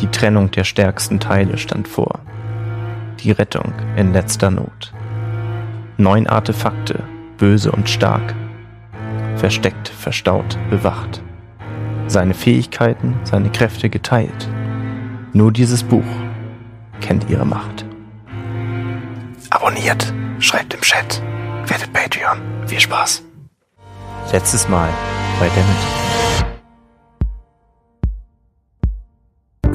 [0.00, 2.20] Die Trennung der stärksten Teile stand vor.
[3.20, 4.94] Die Rettung in letzter Not.
[5.98, 7.02] Neun Artefakte,
[7.36, 8.34] böse und stark.
[9.36, 11.22] Versteckt, verstaut, bewacht.
[12.06, 14.48] Seine Fähigkeiten, seine Kräfte geteilt.
[15.34, 16.04] Nur dieses Buch
[17.02, 17.84] kennt ihre Macht.
[19.50, 21.22] Abonniert, schreibt im Chat,
[21.66, 22.38] werdet Patreon.
[22.66, 23.22] Viel Spaß.
[24.32, 24.88] Letztes Mal
[25.38, 26.09] bei Damage.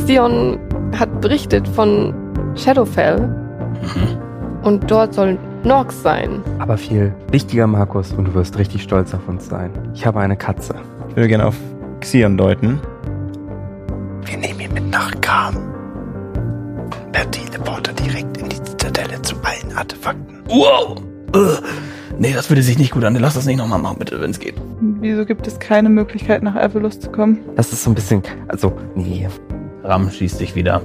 [0.05, 0.59] Xion
[0.95, 2.13] hat berichtet von
[2.55, 3.27] Shadowfell
[4.61, 6.43] und dort soll Norx sein.
[6.59, 9.71] Aber viel wichtiger, Markus, und du wirst richtig stolz auf uns sein.
[9.95, 10.75] Ich habe eine Katze.
[11.09, 11.55] Ich will gerne auf
[12.01, 12.79] Xion deuten.
[14.25, 15.55] Wir nehmen ihn mit nach Kam.
[17.11, 20.43] Per Teleporter direkt in die Zitadelle zu allen Artefakten.
[20.47, 21.01] Wow!
[21.35, 21.63] Ugh.
[22.19, 23.15] Nee, das würde sich nicht gut an.
[23.15, 24.53] Lass das nicht nochmal machen, bitte, wenn es geht.
[25.01, 27.39] Wieso gibt es keine Möglichkeit, nach Avalus zu kommen?
[27.55, 28.21] Das ist so ein bisschen.
[28.47, 29.27] Also, nee.
[29.85, 30.81] Ram schließt sich wieder.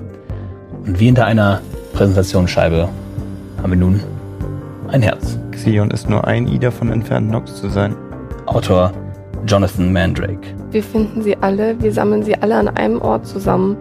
[0.87, 1.61] Und wie hinter einer
[1.95, 2.89] Präsentationsscheibe
[3.63, 4.01] haben wir nun
[4.89, 5.39] ein Herz.
[5.53, 7.95] Xion ist nur ein I davon entfernt, Nox zu sein.
[8.47, 8.93] Autor
[9.47, 10.41] Jonathan Mandrake.
[10.71, 13.77] Wir finden sie alle, wir sammeln sie alle an einem Ort zusammen.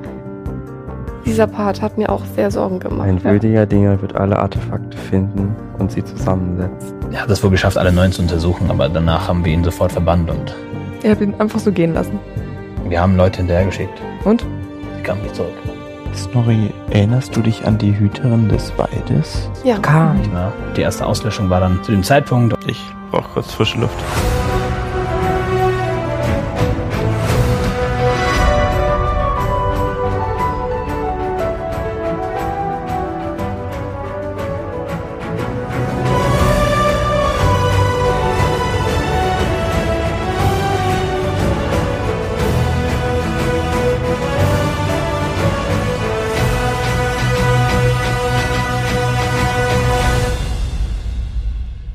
[1.26, 3.08] Dieser Part hat mir auch sehr Sorgen gemacht.
[3.08, 6.94] Ein würdiger Dinger wird alle Artefakte finden und sie zusammensetzen.
[7.12, 9.92] Er hat es wohl geschafft, alle neun zu untersuchen, aber danach haben wir ihn sofort
[9.92, 10.56] verbannt und
[11.04, 12.20] Ihr habt ihn einfach so gehen lassen.
[12.88, 14.02] wir haben Leute hinterhergeschickt.
[14.26, 14.46] Und?
[15.04, 15.54] Nicht zurück.
[16.16, 19.50] Snorri, erinnerst du dich an die Hüterin des Waldes?
[19.64, 19.78] Ja,
[20.14, 20.54] Nicht wahr?
[20.76, 22.56] Die erste Auslöschung war dann zu dem Zeitpunkt.
[22.68, 23.96] Ich brauche kurz frische Luft.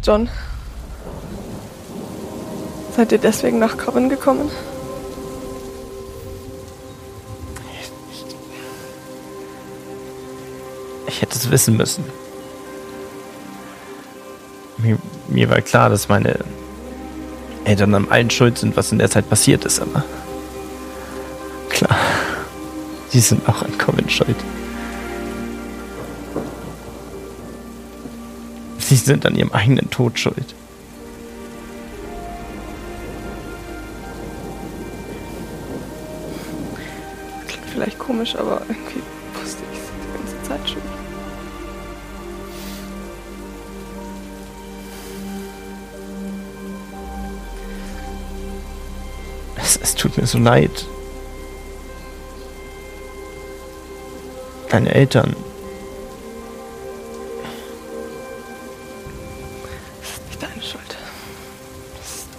[0.04, 0.28] John.
[2.94, 4.50] Seid ihr deswegen nach Coven gekommen?
[11.06, 12.04] Ich hätte es wissen müssen.
[14.76, 14.98] Mir,
[15.28, 16.38] mir war klar, dass meine
[17.64, 20.04] Eltern an allen schuld sind, was in der Zeit passiert ist, aber
[21.70, 21.96] klar,
[23.08, 24.36] sie sind auch an Coven schuld.
[28.94, 30.54] Sie sind an ihrem eigenen Tod schuld.
[37.48, 39.02] Klingt vielleicht komisch, aber irgendwie
[39.34, 40.82] wusste ich es die ganze Zeit schon.
[49.56, 50.86] Es, es tut mir so leid.
[54.70, 55.34] Deine Eltern.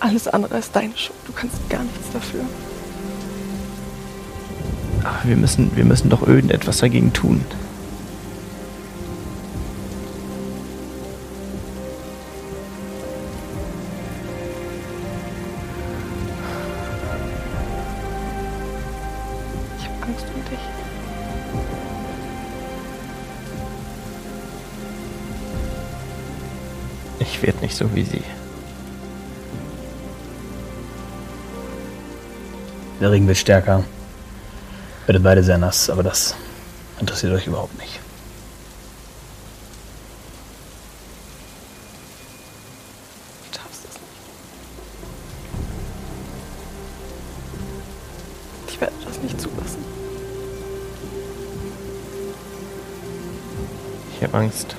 [0.06, 1.18] Alles andere als deine Schuld.
[1.26, 2.42] Du kannst gar nichts dafür.
[5.04, 7.44] Aber wir müssen, wir müssen doch irgendetwas dagegen tun.
[19.78, 20.60] Ich habe Angst um dich.
[27.20, 28.22] Ich werde nicht so wie sie.
[33.00, 33.84] Der Regen wird stärker.
[35.06, 36.34] Werdet beide sehr nass, aber das
[37.00, 38.00] interessiert euch überhaupt nicht.
[43.52, 44.04] Du darfst es nicht.
[48.70, 49.84] Ich werde das nicht zulassen.
[54.16, 54.76] Ich habe Angst,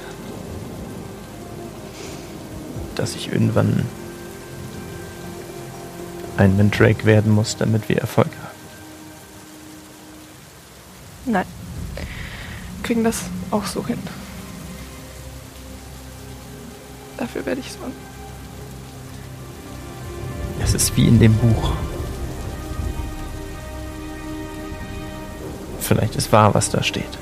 [2.95, 3.85] dass ich irgendwann
[6.37, 8.57] ein Mandrake werden muss, damit wir Erfolg haben.
[11.33, 11.47] Nein.
[12.83, 13.99] Kriegen das auch so hin.
[17.17, 17.95] Dafür werde ich sorgen.
[20.63, 21.73] Es ist wie in dem Buch.
[25.81, 27.19] Vielleicht ist wahr, was da steht.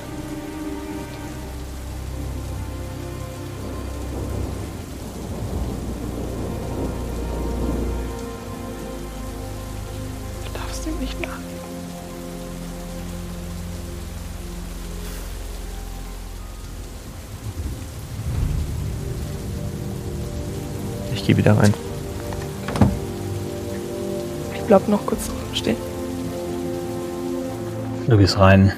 [21.25, 21.73] Ich gehe wieder rein.
[24.55, 25.79] Ich bleib noch kurz stehen.
[28.06, 28.73] Du gehst rein,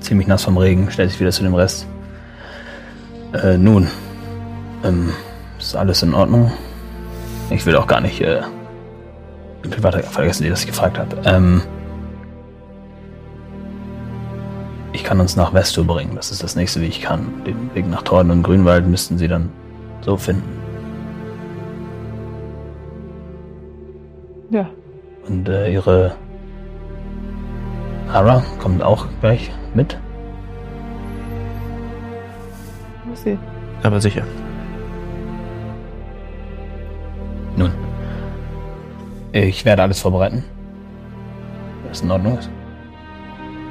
[0.00, 1.86] ziemlich nass vom Regen, stellst dich wieder zu dem Rest.
[3.32, 3.88] Äh, nun,
[4.84, 5.14] ähm,
[5.58, 6.52] ist alles in Ordnung?
[7.48, 8.42] Ich will auch gar nicht, äh,
[9.80, 11.16] warte, vergessen die, dass ich gefragt habe.
[11.24, 11.62] Ähm,
[14.92, 17.42] ich kann uns nach Vesto bringen, das ist das nächste, wie ich kann.
[17.46, 19.48] Den Weg nach Torden und Grünwald müssten sie dann
[20.02, 20.65] so finden.
[24.50, 24.68] Ja.
[25.28, 26.14] Und äh, ihre
[28.08, 29.98] Hara kommt auch gleich mit.
[33.04, 33.38] Muss sie.
[33.82, 34.22] Aber sicher.
[37.56, 37.72] Nun.
[39.32, 40.44] Ich werde alles vorbereiten.
[41.88, 42.50] Was in Ordnung ist.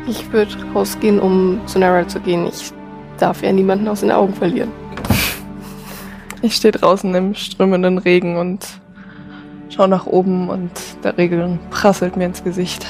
[0.07, 2.45] Ich würde rausgehen, um zu Nara zu gehen.
[2.48, 2.72] Ich
[3.18, 4.72] darf ja niemanden aus den Augen verlieren.
[6.42, 8.80] Ich stehe draußen im strömenden Regen und
[9.75, 10.72] schau nach oben und
[11.04, 12.86] der Regen prasselt mir ins Gesicht.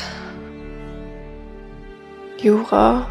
[2.38, 3.08] Jura,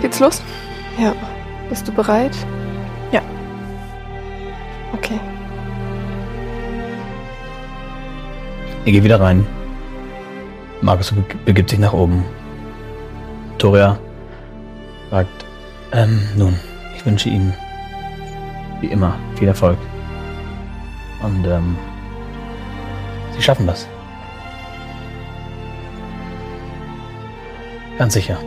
[0.00, 0.42] Geht's los?
[0.98, 1.12] ja.
[1.68, 2.36] Bist du bereit?
[3.12, 3.20] Ja.
[4.92, 5.20] Okay.
[8.84, 9.46] Ihr geht wieder rein.
[10.80, 12.24] Markus be- begibt sich nach oben.
[13.58, 13.98] Toria
[15.10, 15.44] sagt,
[15.92, 16.58] ähm, nun,
[16.96, 17.54] ich wünsche Ihnen
[18.80, 19.78] wie immer viel Erfolg.
[21.22, 21.76] Und ähm,
[23.32, 23.86] Sie schaffen das.
[27.98, 28.38] Ganz sicher.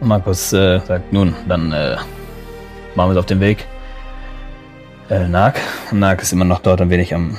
[0.00, 1.96] Und Markus äh, sagt, nun, dann äh,
[2.94, 3.66] machen wir es auf den Weg.
[5.10, 5.60] Äh, Nag.
[5.92, 7.36] Nag ist immer noch dort ein wenig am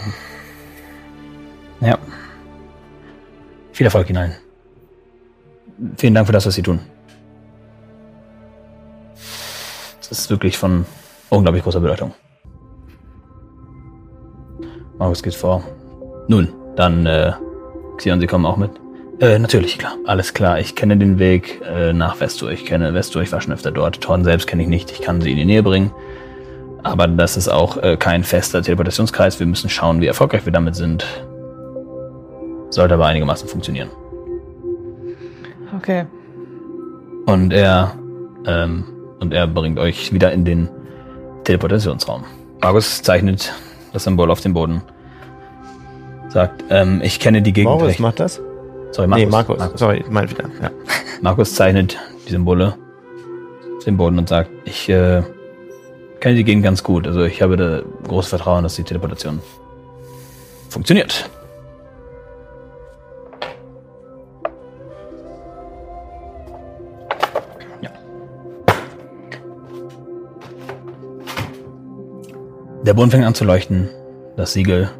[1.81, 1.97] ja.
[3.73, 4.35] Viel Erfolg hinein.
[5.97, 6.79] Vielen Dank für das, was Sie tun.
[9.99, 10.85] Das ist wirklich von
[11.29, 12.13] unglaublich großer Bedeutung.
[14.97, 15.63] Markus geht vor.
[16.27, 17.33] Nun, dann, äh,
[17.97, 18.71] Xion, Sie kommen auch mit?
[19.19, 19.93] Äh, natürlich, klar.
[20.05, 20.59] Alles klar.
[20.59, 22.51] Ich kenne den Weg äh, nach Vestur.
[22.51, 24.01] Ich kenne Vestur, ich war schon öfter dort.
[24.01, 24.91] Torn selbst kenne ich nicht.
[24.91, 25.91] Ich kann sie in die Nähe bringen.
[26.83, 29.39] Aber das ist auch äh, kein fester Teleportationskreis.
[29.39, 31.05] Wir müssen schauen, wie erfolgreich wir damit sind.
[32.69, 33.89] Sollte aber einigermaßen funktionieren.
[35.85, 36.05] Okay.
[37.27, 37.93] Und er,
[38.47, 38.85] ähm,
[39.19, 40.67] und er bringt euch wieder in den
[41.43, 42.23] Teleportationsraum.
[42.59, 43.53] Markus zeichnet
[43.93, 44.81] das Symbol auf dem Boden.
[46.29, 47.99] Sagt, ähm, ich kenne die Gegend recht.
[47.99, 48.41] macht das?
[48.93, 49.25] Sorry, Markus.
[49.25, 49.79] Nee, Markus.
[49.79, 50.45] Sorry, mal wieder.
[50.59, 50.71] Ja.
[51.21, 52.73] Markus zeichnet die Symbole
[53.77, 55.21] auf dem Boden und sagt, ich äh,
[56.19, 57.05] kenne die Gegend ganz gut.
[57.05, 59.39] Also ich habe da großes Vertrauen, dass die Teleportation
[60.67, 61.29] funktioniert.
[72.85, 73.89] Der Boden fängt an zu leuchten.
[74.37, 74.91] Das Siegel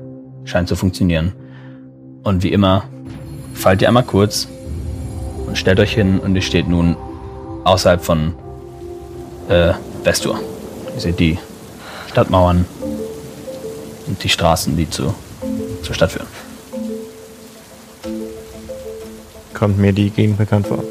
[0.44, 1.34] scheint zu funktionieren.
[2.24, 2.86] Und wie immer,
[3.54, 4.48] fallt ihr einmal kurz
[5.46, 6.98] und stellt euch hin und ihr steht nun
[7.64, 8.34] außerhalb von
[9.50, 9.74] äh,
[10.04, 10.40] Vestur.
[10.96, 11.38] Ihr seht die
[12.10, 12.66] Stadtmauern
[14.08, 15.14] und die Straßen, die zu,
[15.84, 16.28] zur Stadt führen.
[19.54, 20.84] Kommt mir die Gegend bekannt vor.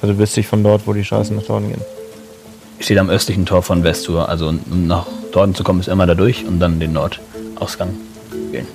[0.00, 1.82] Also wüsste ich von dort, wo die Straßen nach Norden gehen.
[2.78, 6.46] Steht am östlichen Tor von Vestur, also nach Norden zu kommen, ist immer da durch
[6.46, 7.94] und dann den Nordausgang
[8.52, 8.66] gehen.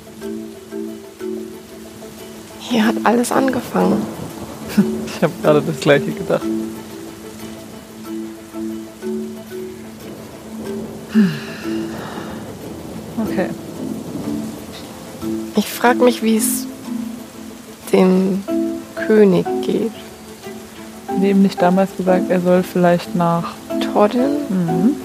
[2.59, 4.01] Hier hat alles angefangen.
[5.19, 6.43] Ich habe gerade das gleiche gedacht.
[13.17, 13.49] Okay.
[15.57, 16.67] Ich frage mich, wie es
[17.91, 18.43] dem
[18.95, 19.91] König geht.
[21.19, 23.55] Neben nicht damals gesagt, er soll vielleicht nach.
[23.91, 24.37] Tordin?
[24.47, 24.95] Mhm.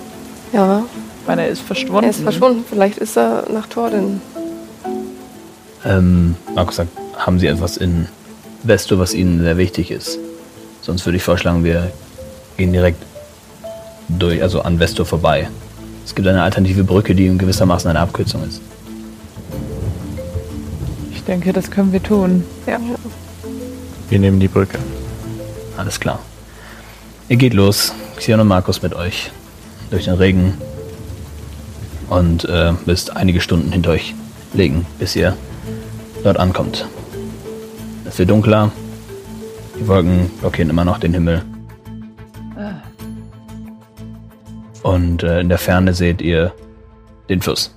[0.52, 0.84] Ja,
[1.24, 2.04] Ich meine, er ist verschwunden.
[2.04, 2.66] er ist verschwunden.
[2.68, 4.20] Vielleicht ist er nach Tordin.
[5.82, 8.08] Ähm, Markus sagt, haben Sie etwas in
[8.62, 10.18] Vestur, was Ihnen sehr wichtig ist?
[10.82, 11.90] Sonst würde ich vorschlagen, wir
[12.58, 13.02] gehen direkt
[14.08, 15.48] durch, also an Vestur vorbei.
[16.04, 18.60] Es gibt eine alternative Brücke, die in gewissermaßen eine Abkürzung ist.
[21.10, 22.44] Ich denke, das können wir tun.
[22.66, 22.78] Ja.
[24.10, 24.78] Wir nehmen die Brücke.
[25.78, 26.18] Alles klar.
[27.30, 29.30] Ihr geht los, Xion und Markus mit euch.
[29.90, 30.58] Durch den Regen,
[32.08, 34.14] und äh, müsst einige Stunden hinter euch
[34.52, 35.36] legen, bis ihr
[36.22, 36.86] dort ankommt.
[38.04, 38.70] Es wird dunkler,
[39.78, 41.42] die Wolken blockieren immer noch den Himmel.
[44.82, 46.52] Und äh, in der Ferne seht ihr
[47.28, 47.74] den Fluss.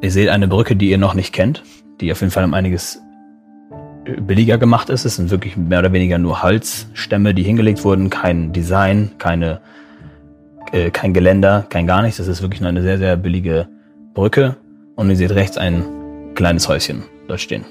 [0.00, 1.64] Ihr seht eine Brücke, die ihr noch nicht kennt,
[2.00, 3.00] die auf jeden Fall um einiges
[4.04, 5.04] billiger gemacht ist.
[5.04, 9.60] Es sind wirklich mehr oder weniger nur Holzstämme, die hingelegt wurden, kein Design, keine,
[10.72, 12.18] äh, kein Geländer, kein gar nichts.
[12.18, 13.68] Das ist wirklich nur eine sehr, sehr billige
[14.12, 14.56] Brücke.
[14.96, 15.84] Und ihr seht rechts ein
[16.34, 17.64] kleines Häuschen dort stehen.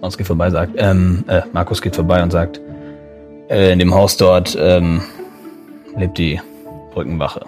[0.00, 2.60] Markus geht vorbei, sagt, ähm, äh, Markus geht vorbei und sagt,
[3.48, 5.00] äh, in dem Haus dort ähm,
[5.96, 6.40] lebt die
[6.92, 7.46] Brückenwache.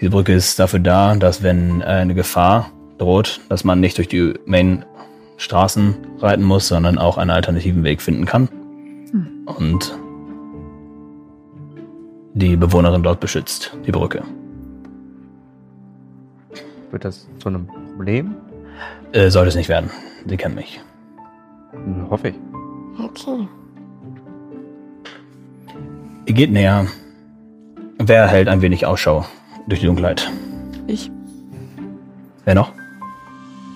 [0.00, 4.08] Diese Brücke ist dafür da, dass wenn äh, eine Gefahr droht, dass man nicht durch
[4.08, 8.48] die Main-Straßen reiten muss, sondern auch einen alternativen Weg finden kann.
[9.46, 9.98] Und
[12.34, 14.22] die Bewohnerin dort beschützt, die Brücke.
[16.90, 18.34] Wird das zu einem Problem?
[19.12, 19.90] Äh, sollte es nicht werden.
[20.26, 20.80] Sie kennen mich.
[21.72, 22.34] Hm, Hoffe ich.
[23.02, 23.48] Okay.
[26.26, 26.86] Ihr geht näher.
[27.98, 29.24] Wer hält ein wenig Ausschau
[29.66, 30.30] durch die Dunkelheit?
[30.86, 31.10] Ich
[32.48, 32.72] Wer noch?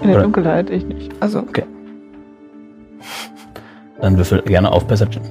[0.02, 1.12] In der Oder- Dunkelheit, ich nicht.
[1.20, 1.44] Also,
[4.00, 5.22] Dann würfel gerne auf Perception.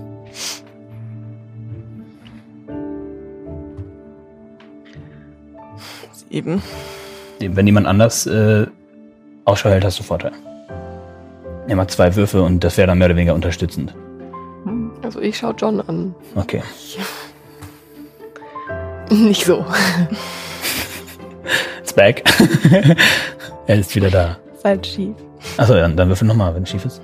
[6.31, 6.61] eben.
[7.39, 8.65] Wenn jemand anders äh,
[9.45, 10.31] Ausschau hält, hast du Vorteil.
[11.67, 13.93] Er macht zwei Würfe und das wäre dann mehr oder weniger unterstützend.
[15.03, 16.15] Also ich schaue John an.
[16.35, 16.61] Okay.
[19.11, 19.65] Nicht so.
[21.81, 22.23] It's back.
[23.67, 24.37] er ist wieder da.
[24.61, 25.15] Seid schief.
[25.57, 27.01] Achso, ja, dann würfel nochmal, wenn es schief ist.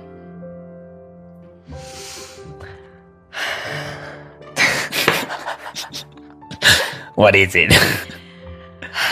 [7.16, 7.74] Boah, die sehen.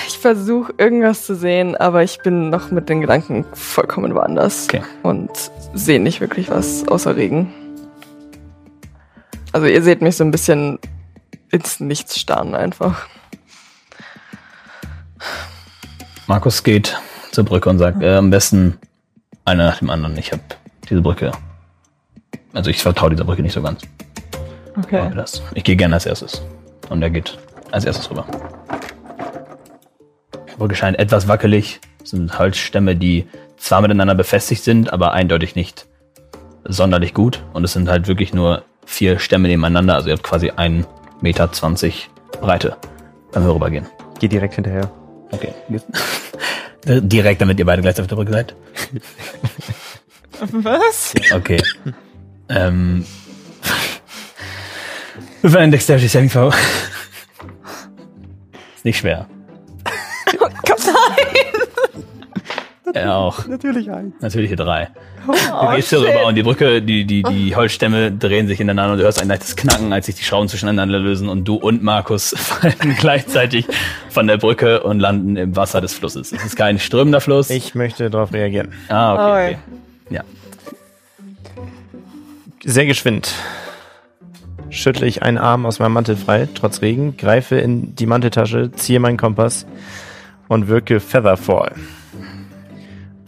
[0.07, 4.69] Ich versuche irgendwas zu sehen, aber ich bin noch mit den Gedanken vollkommen woanders.
[4.69, 4.83] Okay.
[5.03, 5.33] Und
[5.75, 7.53] sehe nicht wirklich was außer Regen.
[9.53, 10.79] Also ihr seht mich so ein bisschen
[11.51, 13.09] ins Nichts starren einfach.
[16.29, 16.97] Markus geht
[17.37, 18.79] zur Brücke und sagt, äh, am besten
[19.45, 20.17] einer nach dem anderen.
[20.19, 20.43] Ich habe
[20.89, 21.33] diese Brücke.
[22.55, 23.83] Also ich vertraue dieser Brücke nicht so ganz.
[24.79, 25.11] Okay.
[25.15, 25.43] Das.
[25.55, 26.43] Ich gehe gerne als erstes.
[26.89, 27.39] Und er geht
[27.71, 28.27] als erstes rüber.
[30.51, 31.81] Die Brücke scheint etwas wackelig.
[32.03, 33.27] Es sind Holzstämme, die
[33.59, 35.87] zwar miteinander befestigt sind, aber eindeutig nicht
[36.65, 37.43] sonderlich gut.
[37.53, 39.95] Und es sind halt wirklich nur vier Stämme nebeneinander.
[39.95, 40.87] Also ihr habt quasi 1,20
[41.21, 41.51] Meter
[42.41, 42.77] Breite
[43.33, 43.87] beim Rübergehen.
[44.21, 44.91] Geh direkt hinterher.
[45.33, 45.53] Okay.
[46.89, 48.55] Direkt, damit ihr beide gleich auf der Brücke seid.
[50.53, 51.15] Was?
[51.33, 51.61] Okay.
[52.49, 53.05] ähm.
[55.43, 56.55] Wir einen Dexterity Saving Throw.
[58.77, 59.29] Ist nicht schwer.
[62.97, 63.47] Er auch.
[63.47, 64.13] Natürlich ein.
[64.21, 64.89] Natürlich hier drei.
[65.27, 68.99] Du gehst hier rüber und die Brücke, die, die, die Holzstämme drehen sich ineinander und
[68.99, 72.31] du hörst ein leichtes Knacken, als sich die Schrauben zwischeneinander lösen und du und Markus
[72.37, 73.67] fallen gleichzeitig
[74.09, 76.33] von der Brücke und landen im Wasser des Flusses.
[76.33, 77.51] Es ist kein strömender Fluss.
[77.51, 78.73] Ich möchte darauf reagieren.
[78.89, 79.59] ah, okay, okay.
[80.11, 80.23] Ja.
[82.65, 83.33] Sehr geschwind.
[84.71, 89.01] Schüttle ich einen Arm aus meinem Mantel frei, trotz Regen, greife in die Manteltasche, ziehe
[89.01, 89.67] meinen Kompass
[90.49, 91.73] und wirke Featherfall.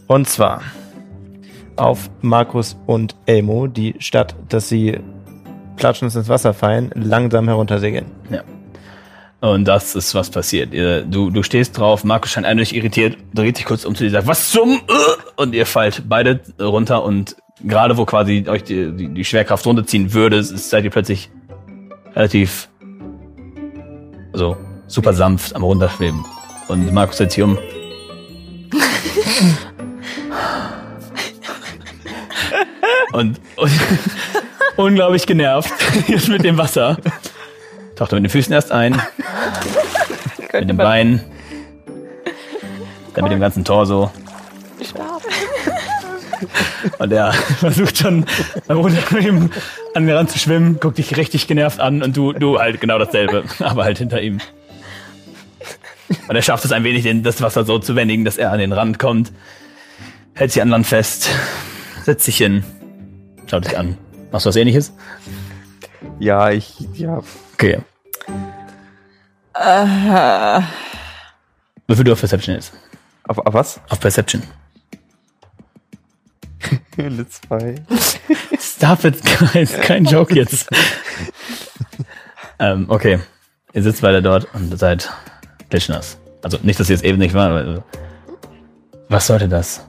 [0.08, 0.62] Und zwar
[1.76, 4.98] auf Markus und Elmo, die statt dass sie
[5.76, 8.06] klatschend ins Wasser fallen, langsam heruntersegeln.
[8.30, 8.42] Ja.
[9.40, 10.72] Und das ist, was passiert.
[10.72, 14.26] Du, du stehst drauf, Markus scheint eindeutig irritiert, dreht sich kurz um zu dir, sagt,
[14.26, 14.70] was zum?
[14.70, 14.92] Äh?
[15.36, 20.12] Und ihr fallt beide runter und gerade wo quasi euch die, die, die Schwerkraft runterziehen
[20.12, 21.30] würde, seid ihr plötzlich
[22.16, 22.68] relativ
[24.32, 24.56] so
[24.88, 26.24] super sanft am runterschweben.
[26.66, 27.58] Und Markus setzt sich um.
[33.12, 33.72] Und, und
[34.76, 35.72] unglaublich genervt
[36.06, 36.98] jetzt mit dem Wasser.
[37.96, 39.00] Taucht er mit den Füßen erst ein,
[40.52, 41.24] mit dem Bein,
[43.14, 44.10] dann mit dem ganzen Torso.
[46.98, 48.24] Und er versucht schon
[49.20, 49.50] ihm
[49.94, 52.98] an mir ran zu schwimmen, guckt dich richtig genervt an und du, du halt genau
[52.98, 54.40] dasselbe, aber halt hinter ihm.
[56.28, 58.58] Und er schafft es ein wenig, den, das Wasser so zu wendigen, dass er an
[58.58, 59.32] den Rand kommt,
[60.34, 61.30] hält sich an Land fest,
[62.04, 62.64] setzt sich hin,
[63.46, 63.96] schaut dich an.
[64.30, 64.92] Machst du was ähnliches?
[66.18, 67.22] Ja, ich, ja,
[67.54, 67.78] Okay.
[69.52, 70.62] Aha.
[71.88, 72.72] Wie viel du auf Perception ist?
[73.26, 73.80] auf, auf was?
[73.88, 74.42] Auf Perception.
[76.96, 77.74] Höhle 2.
[78.60, 79.72] Stop it, guys.
[79.80, 80.68] Kein Joke jetzt.
[82.60, 83.18] ähm, okay.
[83.72, 85.10] Ihr sitzt weiter dort und seid
[85.68, 86.18] klitschnass.
[86.42, 87.84] Also nicht, dass ihr es eben nicht war, aber
[89.08, 89.87] was sollte das?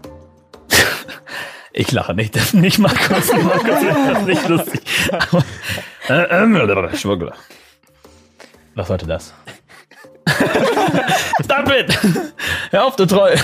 [1.74, 3.32] Ich lache nicht, das nicht Markus.
[3.34, 4.82] Markus das ist nicht lustig.
[5.12, 5.44] Aber,
[6.10, 7.34] äh, ähm, Schwuggler.
[8.76, 9.34] Was sollte das?
[11.44, 11.98] Stop it!
[12.72, 13.36] Hör auf, du Troll!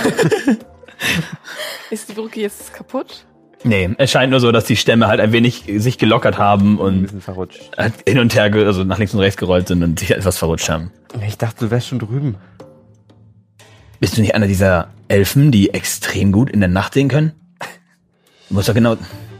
[1.89, 3.25] Ist die Brücke jetzt kaputt?
[3.63, 6.79] Nee, es scheint nur so, dass die Stämme halt ein wenig sich gelockert haben Ein
[6.79, 7.75] und bisschen verrutscht.
[7.77, 10.69] halt hin und her, also nach links und rechts gerollt sind und sich etwas verrutscht
[10.69, 10.91] haben.
[11.25, 12.35] Ich dachte, du wärst schon drüben.
[13.99, 17.33] Bist du nicht einer dieser Elfen, die extrem gut in der Nacht sehen können?
[18.49, 18.97] Du musst doch genau.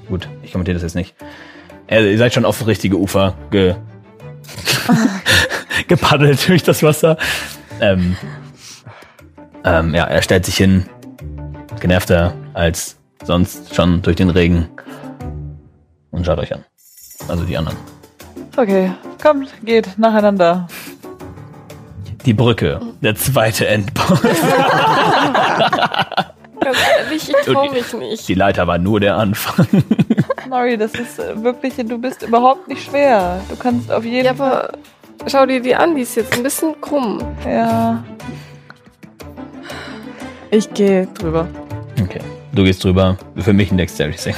[0.08, 1.16] Gut, ich kommentiere das jetzt nicht.
[1.88, 3.76] Äh, ihr seid schon auf richtige Ufer ge
[5.88, 7.18] gepaddelt durch das Wasser.
[7.80, 8.16] Ähm,
[9.64, 10.86] ähm, ja, er stellt sich hin,
[11.80, 14.70] genervter als sonst schon durch den Regen
[16.12, 16.64] und schaut euch an.
[17.28, 17.78] Also die anderen.
[18.56, 20.68] Okay, kommt, geht nacheinander.
[22.26, 24.22] Die Brücke, der zweite Endboss.
[27.14, 28.28] Ich trau mich nicht.
[28.28, 29.68] Die Leiter war nur der Anfang.
[30.50, 33.42] Nori, das ist äh, wirklich, du bist überhaupt nicht schwer.
[33.50, 34.72] Du kannst auf jeden Ja, aber
[35.28, 37.20] schau dir die an, die ist jetzt ein bisschen krumm.
[37.42, 37.54] Fall.
[37.54, 38.04] Ja.
[40.52, 41.48] Ich gehe drüber.
[42.02, 42.22] Okay.
[42.54, 43.18] Du gehst drüber.
[43.38, 44.36] Für mich ein Dexterity Saving.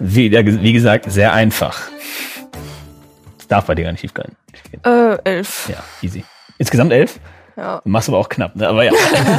[0.00, 1.88] Wie, wie gesagt, sehr einfach.
[3.38, 4.36] Das darf bei dir gar nicht schief gehen.
[4.84, 5.68] Äh, elf.
[5.68, 6.24] Ja, easy.
[6.58, 7.18] Insgesamt elf?
[7.58, 7.80] Ja.
[7.82, 8.68] Du machst aber auch knapp, ne?
[8.68, 8.92] Aber ja.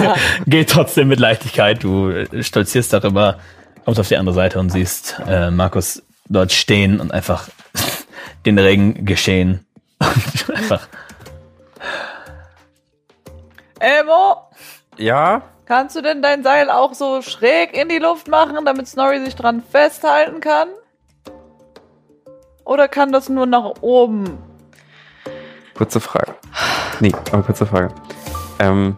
[0.46, 1.82] Geht trotzdem mit Leichtigkeit.
[1.82, 3.40] Du äh, stolzierst darüber,
[3.86, 7.48] kommst auf die andere Seite und siehst äh, Markus dort stehen und einfach
[8.46, 9.66] den Regen geschehen.
[10.02, 10.88] Und einfach.
[13.80, 14.50] Elmo,
[14.98, 15.42] Ja?
[15.66, 19.36] kannst du denn dein Seil auch so schräg in die Luft machen, damit Snorri sich
[19.36, 20.68] dran festhalten kann?
[22.66, 24.38] Oder kann das nur nach oben?
[25.76, 26.36] Kurze Frage.
[27.00, 27.94] Nee, aber kurze Frage.
[28.60, 28.98] Ähm,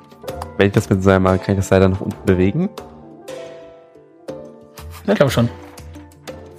[0.58, 2.70] wenn ich das mit Seil mache, kann ich das Seil dann nach unten bewegen?
[5.06, 5.50] Ja, ich glaube schon.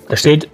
[0.08, 0.48] Da steht,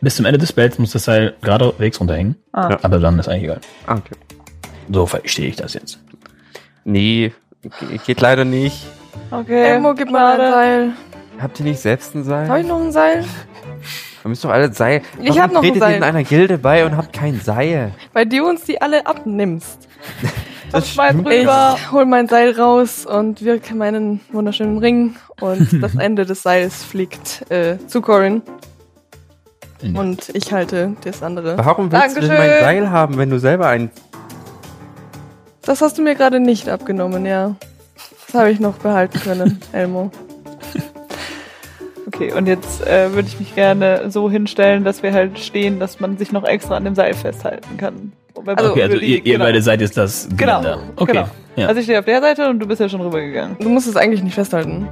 [0.00, 2.36] bis zum Ende des Spells muss das Seil geradewegs runterhängen.
[2.52, 2.70] Ah.
[2.70, 2.78] Ja.
[2.82, 3.60] Aber dann ist eigentlich egal.
[3.86, 4.14] Ah, okay.
[4.90, 5.98] So verstehe ich das jetzt.
[6.84, 7.32] Nee,
[7.62, 8.86] ge- geht leider nicht.
[9.30, 9.64] Okay.
[9.72, 10.50] Elmo, gib mal ein.
[10.52, 10.92] Seil.
[11.40, 12.48] Habt ihr nicht selbst ein Seil?
[12.48, 13.24] Habe ich noch ein Seil?
[14.22, 15.02] Wir müssen doch alle Seil.
[15.20, 15.96] Ich Warum hab noch ein Seil.
[15.96, 17.92] in einer Gilde bei und habt kein Seil?
[18.12, 19.88] Weil du uns die alle abnimmst.
[20.72, 26.42] Das Ich hol mein Seil raus und wirke meinen wunderschönen Ring und das Ende des
[26.42, 28.42] Seils fliegt äh, zu Corin
[29.80, 31.56] In- und ich halte das andere.
[31.58, 32.60] Warum willst du denn mein Dankeschön.
[32.64, 33.90] Seil haben, wenn du selber ein...
[35.62, 37.54] Das hast du mir gerade nicht abgenommen, ja.
[38.26, 40.10] Das habe ich noch behalten können, Elmo.
[42.06, 45.98] Okay, und jetzt äh, würde ich mich gerne so hinstellen, dass wir halt stehen, dass
[45.98, 48.12] man sich noch extra an dem Seil festhalten kann.
[48.46, 49.44] Also, okay, also die- ihr, ihr genau.
[49.46, 50.78] beide seid jetzt das Genau, Geländer.
[50.96, 51.12] Okay.
[51.12, 51.28] genau.
[51.56, 51.66] Ja.
[51.68, 53.56] Also ich stehe auf der Seite und du bist ja schon rübergegangen.
[53.58, 54.86] Du musst es eigentlich nicht festhalten.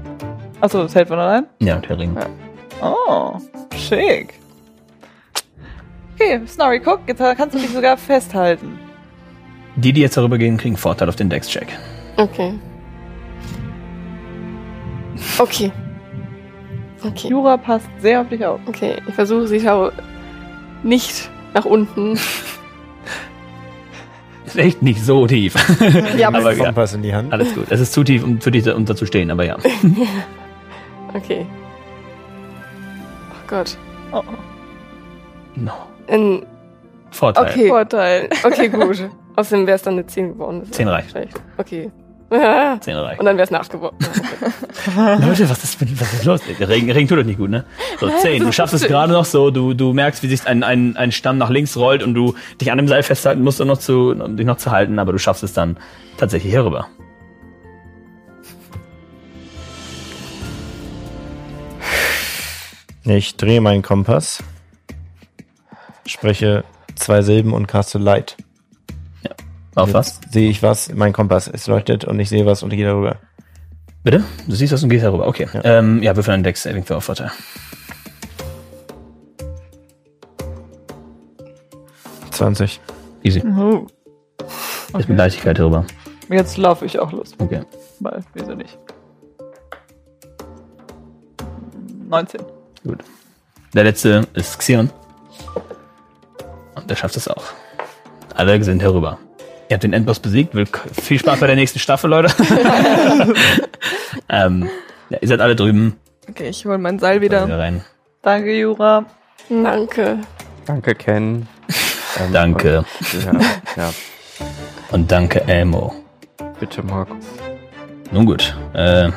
[0.61, 1.45] Achso, das hält von allein?
[1.61, 2.17] ja, der Ring.
[2.17, 2.27] Ja.
[3.07, 3.39] Oh,
[3.77, 4.35] schick.
[6.15, 8.79] Okay, Snorri, guck, jetzt kannst du dich sogar festhalten.
[9.77, 11.67] Die, die jetzt darüber gehen, kriegen Vorteil auf den Dex-Check.
[12.17, 12.55] Okay.
[15.39, 15.71] Okay.
[17.05, 17.29] Okay.
[17.29, 18.61] Jura passt sehr auf dich auf.
[18.67, 19.91] Okay, ich versuche, sie schau
[20.83, 22.19] nicht nach unten.
[24.47, 25.55] Ist echt nicht so tief.
[26.19, 26.65] Ja, aber, Aber ja.
[26.67, 27.33] Kompass in die Hand.
[27.33, 27.67] Alles gut.
[27.71, 29.57] Es ist zu tief, um für dich da- um da zu stehen, aber ja.
[31.15, 31.47] okay.
[33.31, 33.77] Oh Gott.
[34.13, 34.23] Oh.
[35.57, 35.73] No.
[36.07, 36.45] In,
[37.11, 37.45] Vorteil.
[37.51, 37.69] okay.
[37.69, 38.29] Vorteil.
[38.45, 39.09] Okay, gut.
[39.37, 40.61] Außerdem wäre es dann eine 10 geworden.
[40.61, 41.11] Das 10 wär reicht.
[41.11, 41.41] schlecht.
[41.57, 41.91] Okay.
[42.35, 43.21] Und 10 reicht.
[43.21, 43.97] dann wäre es eine 8 geworden.
[44.97, 46.41] Leute, was ist, mit- was ist los?
[46.59, 47.65] Der Regen, Regen tut das nicht gut, ne?
[48.01, 48.43] So, 10.
[48.45, 51.39] Du schaffst es gerade noch so, du, du merkst, wie sich ein, ein, ein Stamm
[51.39, 54.37] nach links rollt und du dich an dem Seil festhalten musst, um, noch zu, um
[54.37, 55.77] dich noch zu halten, aber du schaffst es dann
[56.17, 56.87] tatsächlich hier rüber.
[63.05, 64.43] Ich drehe meinen Kompass,
[66.07, 68.37] spreche zwei Silben und caste Light.
[69.75, 70.21] Auf was?
[70.31, 70.93] Sehe ich was?
[70.95, 71.49] Mein Kompass.
[71.49, 73.17] Es leuchtet und ich sehe was und ich gehe darüber.
[74.05, 74.23] Bitte?
[74.47, 75.27] Du siehst das und gehst darüber.
[75.27, 75.49] Okay.
[75.53, 77.33] Ja, ähm, ja würfel einen Dex Saving Throw auf Vorteil.
[82.31, 82.81] Zwanzig.
[83.23, 83.43] Easy.
[83.45, 83.87] Oh.
[84.99, 85.85] Ist mit Leichtigkeit rüber.
[86.29, 87.33] Jetzt laufe ich auch los.
[87.39, 87.63] Okay.
[88.01, 88.79] Weil, wieso nicht?
[92.09, 92.41] 19.
[92.85, 93.03] Gut.
[93.73, 94.91] Der letzte ist Xion.
[96.75, 97.45] Und der schafft es auch.
[98.35, 99.19] Alle sind herüber.
[99.69, 100.55] Ihr habt den Endboss besiegt.
[100.55, 102.33] Will viel Spaß bei der nächsten Staffel, Leute.
[104.29, 104.69] ähm,
[105.09, 105.97] ja, ihr seid alle drüben.
[106.29, 107.47] Okay, ich hol mein Seil wieder.
[107.47, 107.83] Wieder rein.
[108.23, 109.05] Danke, Jura.
[109.49, 110.19] Danke.
[110.67, 111.47] Danke, Ken.
[112.19, 112.79] Ähm, Danke.
[112.79, 113.33] Und, ja,
[113.77, 113.95] ja,
[114.93, 115.95] Und danke, Elmo.
[116.61, 117.25] bitte, Markus.
[118.13, 119.11] Nun gut, äh,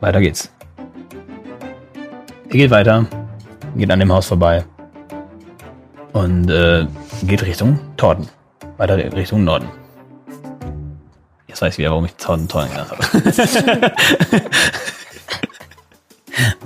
[0.00, 0.52] weiter geht's.
[2.50, 3.06] Ihr geht weiter,
[3.76, 4.64] geht an dem Haus vorbei
[6.12, 6.86] und äh,
[7.22, 8.28] geht Richtung Torden.
[8.76, 9.68] Weiter Richtung Norden.
[11.48, 13.02] Jetzt weiß ich wieder, warum ich Torden Torden genannt habe.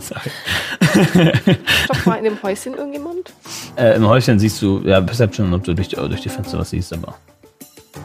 [0.01, 0.31] Sorry.
[1.89, 3.33] Doch mal in dem Häuschen irgendjemand?
[3.77, 6.71] Äh, Im Häuschen siehst du, ja, Perception, ob du durch die, durch die Fenster was
[6.71, 7.15] siehst, aber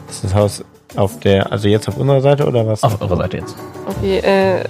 [0.08, 0.64] Ist das Haus
[0.94, 2.84] auf der, also jetzt auf unserer Seite oder was?
[2.84, 3.56] auf eurer Seite jetzt.
[3.88, 4.64] Okay, äh,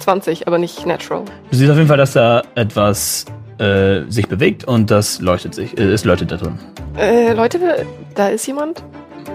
[0.00, 1.24] 20, aber nicht natural.
[1.50, 3.24] Du siehst auf jeden Fall, dass da etwas
[3.62, 5.78] äh, sich bewegt und das leuchtet sich.
[5.78, 6.58] Äh, es leuchtet da drin.
[6.96, 8.82] Äh, Leute, da ist jemand.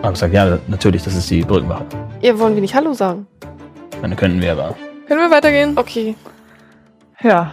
[0.02, 1.86] Aber ich sag, ja, natürlich, das ist die Brückenwache.
[2.22, 3.26] Ihr wollen wir nicht Hallo sagen?
[4.02, 4.76] Meine könnten wir aber.
[5.08, 5.78] Können wir weitergehen?
[5.78, 6.16] Okay,
[7.22, 7.52] Ja.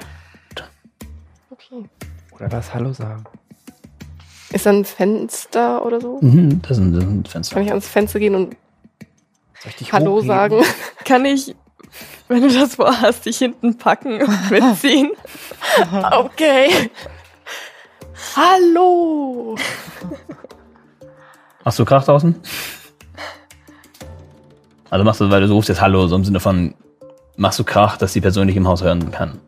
[1.51, 1.85] okay.
[2.33, 3.25] Oder was Hallo sagen.
[4.53, 6.19] Ist da ein Fenster oder so?
[6.21, 7.55] Mhm, das sind, das sind Fenster.
[7.55, 8.57] Kann ich ans Fenster gehen und
[9.93, 10.27] Hallo hochheben?
[10.29, 10.61] sagen?
[11.05, 11.55] Kann ich,
[12.29, 15.11] wenn du das vorhast, dich hinten packen und mitziehen?
[16.13, 16.91] Okay.
[18.37, 19.57] Hallo.
[21.65, 22.41] Machst du Krach draußen?
[24.91, 26.75] Also machst du, weil du rufst jetzt Hallo, so im Sinne von,
[27.37, 29.41] machst du Krach, dass die Person nicht im Haus hören kann.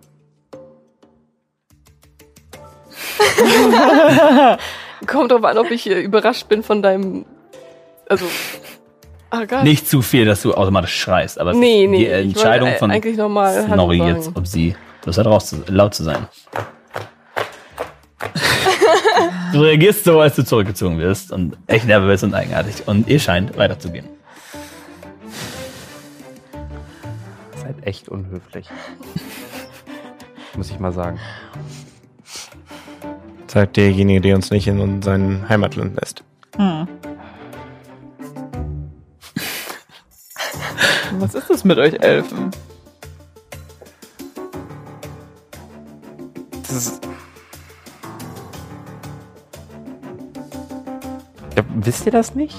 [5.07, 7.27] Kommt drauf an, ob ich äh, überrascht bin von deinem.
[8.09, 8.27] Also.
[9.31, 9.65] Gott.
[9.65, 11.99] Nicht zu viel, dass du automatisch schreist, aber Nee, nee.
[11.99, 16.27] die Entscheidung von Snorri jetzt, ob sie Lust hat, raus zu, laut zu sein.
[19.53, 22.83] du reagierst so, als du zurückgezogen wirst und echt nervös und eigenartig.
[22.87, 24.07] Und ihr scheint weiterzugehen.
[27.63, 28.69] Seid echt unhöflich.
[30.57, 31.21] Muss ich mal sagen.
[33.47, 36.25] Sagt derjenige, der uns nicht in sein Heimatland lässt.
[36.57, 36.89] Hm.
[41.19, 42.51] Was ist das mit euch Elfen?
[46.63, 47.01] Das ist.
[51.57, 52.57] Ja, wisst ihr das nicht?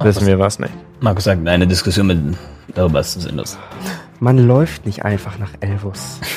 [0.00, 0.72] Wissen wir was nicht.
[1.00, 2.18] Markus sagt, eine Diskussion mit
[2.74, 3.58] darüber ist sinnlos.
[4.20, 6.20] Man läuft nicht einfach nach Elvus.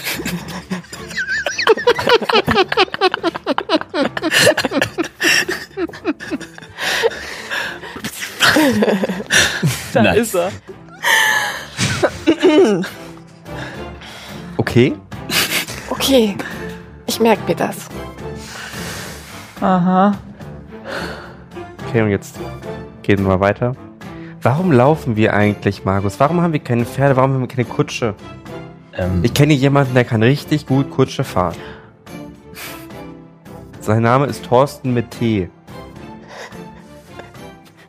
[9.94, 10.18] Da Nice.
[10.18, 10.52] ist er.
[14.58, 14.96] Okay.
[15.90, 16.36] Okay.
[17.06, 17.88] Ich merke mir das.
[19.62, 20.14] Aha.
[21.88, 22.36] Okay, und jetzt
[23.04, 23.76] gehen wir mal weiter.
[24.42, 26.20] Warum laufen wir eigentlich, Markus?
[26.20, 27.16] Warum haben wir keine Pferde?
[27.16, 28.14] Warum haben wir keine Kutsche?
[28.96, 31.56] Ähm, Ich kenne jemanden, der kann richtig gut Kutsche fahren.
[33.80, 35.50] Sein Name ist Thorsten mit T.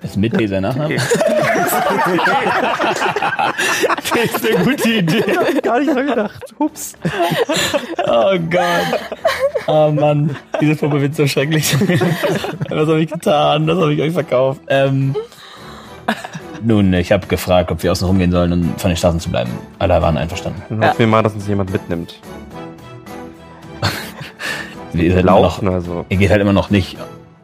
[0.03, 0.97] ist mit dieser Nachname?
[0.97, 1.07] das
[4.35, 5.23] ist eine gute Idee.
[5.63, 6.45] Gar nicht dran gedacht.
[6.59, 6.95] Hups.
[8.07, 9.01] Oh Gott.
[9.67, 11.77] Oh Mann, diese Puppe wird so schrecklich.
[12.69, 13.67] Was habe ich getan?
[13.67, 14.61] Das habe ich euch verkauft.
[14.69, 15.17] Ähm,
[16.63, 19.51] nun, ich habe gefragt, ob wir außen rumgehen sollen und von den Straßen zu bleiben.
[19.79, 20.63] Alle waren einverstanden.
[20.69, 22.21] Dann hoffen wir mal, dass uns jemand mitnimmt.
[24.95, 26.07] Ihr, seid immer noch, Laufen also.
[26.09, 26.97] ihr geht halt immer noch nicht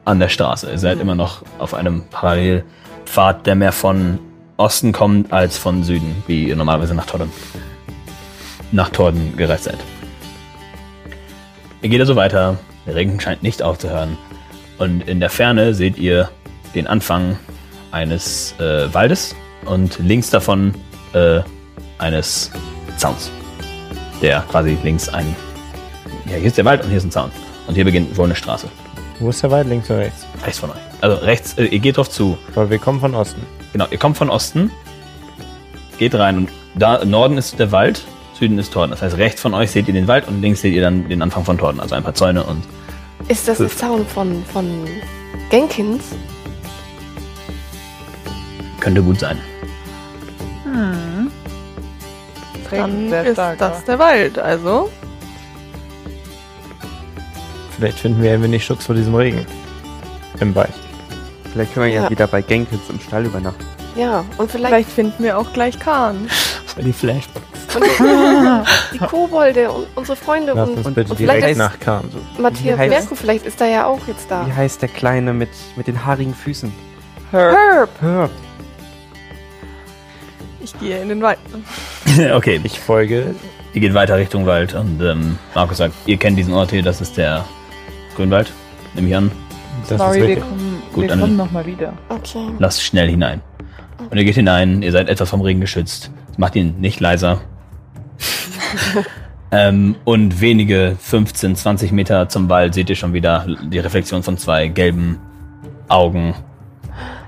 [0.04, 0.70] an der Straße.
[0.70, 4.18] Ihr seid immer noch auf einem Parallelpfad, der mehr von
[4.56, 7.30] Osten kommt als von Süden, wie ihr normalerweise nach Torden,
[8.72, 9.78] nach Torden gereist seid.
[11.82, 12.58] Ihr geht also weiter.
[12.86, 14.16] Der Regen scheint nicht aufzuhören.
[14.78, 16.30] Und in der Ferne seht ihr
[16.74, 17.38] den Anfang
[17.92, 20.74] eines äh, Waldes und links davon
[21.12, 21.40] äh,
[21.98, 22.50] eines
[22.96, 23.30] Zauns.
[24.20, 25.34] Der quasi links ein.
[26.26, 27.30] Ja, hier ist der Wald und hier ist ein Zaun.
[27.66, 28.68] Und hier beginnt wohl eine Straße.
[29.20, 29.68] Wo ist der Wald?
[29.68, 30.26] Links oder rechts?
[30.44, 30.76] Rechts von euch.
[31.00, 32.36] Also rechts, äh, ihr geht drauf zu.
[32.54, 33.42] Weil wir kommen von Osten.
[33.72, 34.70] Genau, ihr kommt von Osten,
[35.98, 38.04] geht rein und da Norden ist der Wald,
[38.38, 38.90] Süden ist Torden.
[38.90, 41.22] Das heißt, rechts von euch seht ihr den Wald und links seht ihr dann den
[41.22, 41.80] Anfang von Torden.
[41.80, 42.64] Also ein paar Zäune und
[43.28, 44.66] Ist das ein Sound von, von
[45.50, 46.04] Genkins?
[48.84, 49.38] könnte gut sein.
[50.64, 51.30] Hm.
[52.70, 54.90] Dann ist das der Wald, also.
[57.76, 59.44] Vielleicht finden wir ein wenig Schutz vor diesem Regen.
[60.40, 60.72] Im Wald.
[61.52, 62.10] Vielleicht können wir ja, Ja.
[62.10, 63.64] wieder bei Genkins im Stall übernachten.
[63.96, 66.28] Ja, und vielleicht, Vielleicht finden wir auch gleich Kahn.
[66.76, 67.42] Die Flashback.
[67.74, 71.78] und die Kobolde und unsere Freunde Lass und, uns und, bitte und vielleicht direkt nach
[71.80, 72.42] Kahn suchen.
[72.42, 74.46] Matthias Merkur, vielleicht ist er ja auch jetzt da.
[74.46, 76.72] Wie heißt der Kleine mit, mit den haarigen Füßen?
[77.32, 77.88] Herb.
[78.00, 78.30] Herb.
[80.60, 81.38] Ich gehe in den Wald.
[82.34, 83.34] okay, Ich folge.
[83.72, 87.00] ihr geht weiter Richtung Wald und ähm, Markus sagt, ihr kennt diesen Ort hier, das
[87.00, 87.44] ist der
[88.14, 88.52] Grünwald,
[88.94, 89.30] nehme ich an.
[89.88, 91.92] Das Sorry, ist wir kommen, Gut, wir dann- kommen nochmal wieder.
[92.08, 92.46] Okay.
[92.58, 93.40] Lasst schnell hinein.
[94.10, 96.10] Und ihr geht hinein, ihr seid etwas vom Regen geschützt.
[96.28, 97.40] Das macht ihn nicht leiser.
[99.50, 104.38] ähm, und wenige 15, 20 Meter zum Wald seht ihr schon wieder die Reflexion von
[104.38, 105.18] zwei gelben
[105.88, 106.34] Augen.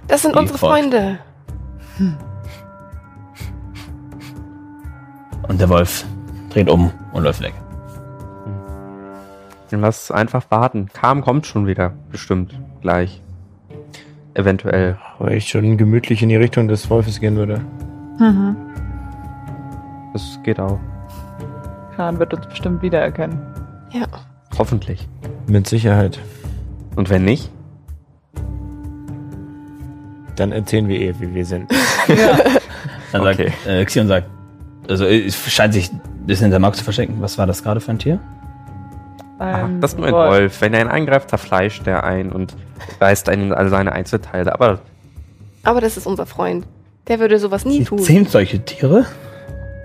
[0.08, 0.80] Das sind unsere folgt.
[0.80, 1.18] Freunde.
[5.48, 6.04] Und der Wolf
[6.50, 7.54] dreht um und läuft weg.
[9.70, 10.88] Dann lass einfach warten.
[10.92, 11.92] Kam kommt schon wieder.
[12.10, 12.58] Bestimmt.
[12.82, 13.22] Gleich.
[14.34, 14.96] Eventuell.
[15.18, 17.60] Weil ich schon gemütlich in die Richtung des Wolfes gehen würde.
[18.18, 18.56] Mhm.
[20.12, 20.78] Das geht auch.
[21.96, 23.38] Khan wird uns bestimmt wiedererkennen.
[23.92, 24.06] Ja.
[24.58, 25.08] Hoffentlich.
[25.46, 26.18] Mit Sicherheit.
[26.94, 27.50] Und wenn nicht?
[30.36, 31.70] Dann erzählen wir eh, wie wir sind.
[33.12, 33.48] Dann Okay.
[33.48, 34.28] sagt, äh, Xion sagt,
[34.88, 37.16] also es scheint sich ein bisschen hinter Mark zu verstecken.
[37.20, 38.20] Was war das gerade für ein Tier?
[39.38, 40.30] Aha, Ein das ist nur ein Wolf.
[40.30, 40.60] Wolf.
[40.60, 42.56] Wenn er ihn angreift, zerfleischt er ein und
[43.00, 44.54] reißt einen in all seine Einzelteile.
[44.54, 44.80] Aber
[45.62, 46.66] Aber das ist unser Freund.
[47.08, 47.98] Der würde sowas nie tun.
[47.98, 49.06] Zehn solche Tiere?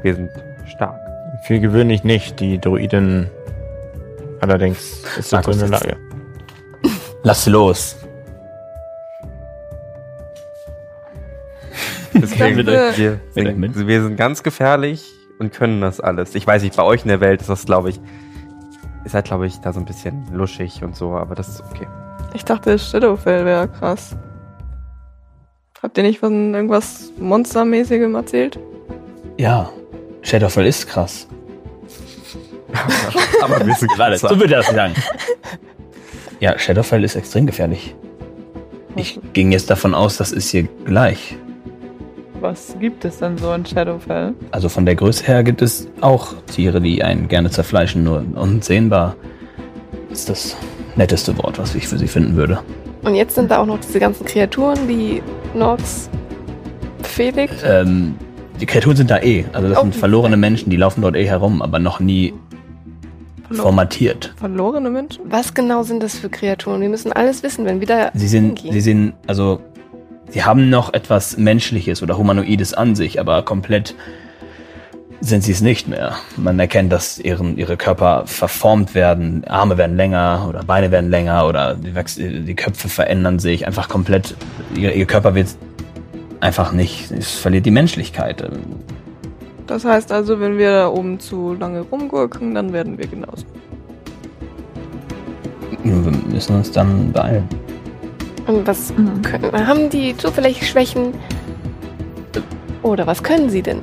[0.04, 0.30] wir sind
[0.66, 1.00] stark.
[1.44, 2.40] Für gewöhnlich nicht.
[2.40, 3.30] Die Druiden.
[4.40, 5.98] Allerdings ist so Markus eine Lage.
[7.24, 7.98] Lass los.
[12.14, 12.96] Deswegen, wir, euch
[13.34, 15.04] sind, wir sind ganz gefährlich
[15.40, 16.36] und können das alles.
[16.36, 18.00] Ich weiß nicht, bei euch in der Welt ist das, glaube ich,
[19.04, 21.88] ist halt, glaube ich, da so ein bisschen luschig und so, aber das ist okay.
[22.34, 24.16] Ich dachte, Shadowfell wäre krass.
[25.82, 28.60] Habt ihr nicht von irgendwas Monstermäßigem erzählt?
[29.38, 29.70] Ja,
[30.22, 31.28] Shadowfell ist krass.
[33.42, 34.30] Aber wir sind Warte, krasser.
[34.30, 34.94] so würde das sagen.
[36.40, 37.96] Ja, Shadowfell ist extrem gefährlich.
[38.96, 41.36] Ich ging jetzt davon aus, das ist hier gleich.
[42.42, 44.34] Was gibt es denn so in Shadowfell?
[44.52, 49.16] Also von der Größe her gibt es auch Tiere, die einen gerne zerfleischen, nur unsehenbar
[50.10, 50.58] ist das
[50.96, 52.60] netteste Wort, was ich für sie finden würde.
[53.04, 55.22] Und jetzt sind da auch noch diese ganzen Kreaturen, die
[55.56, 56.10] Nox
[56.98, 57.64] befehligt.
[57.66, 58.16] Ähm,
[58.60, 59.46] die Kreaturen sind da eh.
[59.54, 59.82] Also das Oh.
[59.84, 62.34] sind verlorene Menschen, die laufen dort eh herum, aber noch nie
[63.48, 64.34] Verlo formatiert.
[64.38, 65.22] verlorene Menschen?
[65.30, 66.82] Was genau sind das für Kreaturen?
[66.82, 68.74] Wir müssen alles wissen, wenn wir da Sie sind, hingehen.
[68.74, 69.62] sie sind, also,
[70.32, 73.96] sie haben noch etwas Menschliches oder Humanoides an sich, aber komplett
[75.22, 76.16] sind sie es nicht mehr.
[76.36, 81.48] Man erkennt, dass ihren, ihre Körper verformt werden, Arme werden länger oder Beine werden länger
[81.48, 84.36] oder die, die Köpfe verändern sich einfach komplett.
[84.76, 85.56] Ihr, ihr Körper wird
[86.40, 88.44] einfach nicht, es verliert die Menschlichkeit.
[89.68, 93.46] Das heißt also, wenn wir da oben zu lange rumgurken, dann werden wir genauso.
[95.84, 97.48] Wir müssen uns dann beeilen.
[98.48, 99.22] Und was Mhm.
[99.22, 101.14] können, haben die zufällig Schwächen?
[102.82, 103.82] Oder was können sie denn?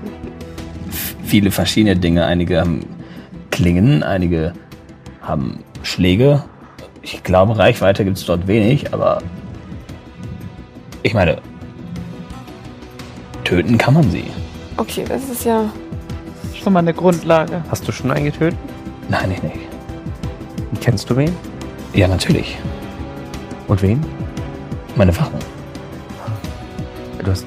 [1.24, 2.24] viele verschiedene Dinge.
[2.24, 2.86] Einige haben
[3.50, 4.54] Klingen, einige
[5.20, 6.42] haben Schläge.
[7.02, 9.18] Ich glaube, Reichweite gibt es dort wenig, aber
[11.02, 11.36] ich meine,
[13.44, 14.24] töten kann man sie.
[14.78, 15.64] Okay, das ist ja.
[16.54, 17.62] Schon mal eine Grundlage.
[17.70, 18.58] Hast du schon einen getötet?
[19.10, 19.56] Nein, ich nicht.
[20.70, 21.36] Und kennst du wen?
[21.92, 22.56] Ja, natürlich.
[23.68, 24.00] Und wen?
[24.98, 25.38] Meine Wachen.
[27.24, 27.46] Du hast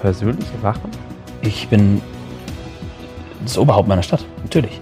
[0.00, 0.90] persönliche Wachen?
[1.42, 2.00] Ich bin
[3.42, 4.24] das Oberhaupt meiner Stadt.
[4.42, 4.80] Natürlich.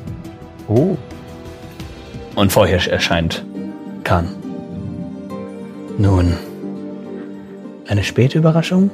[0.69, 0.97] Oh.
[2.37, 3.45] Und vorher erscheint
[4.05, 4.29] Khan.
[5.99, 6.35] Nun,
[7.89, 8.93] eine späte Überraschung,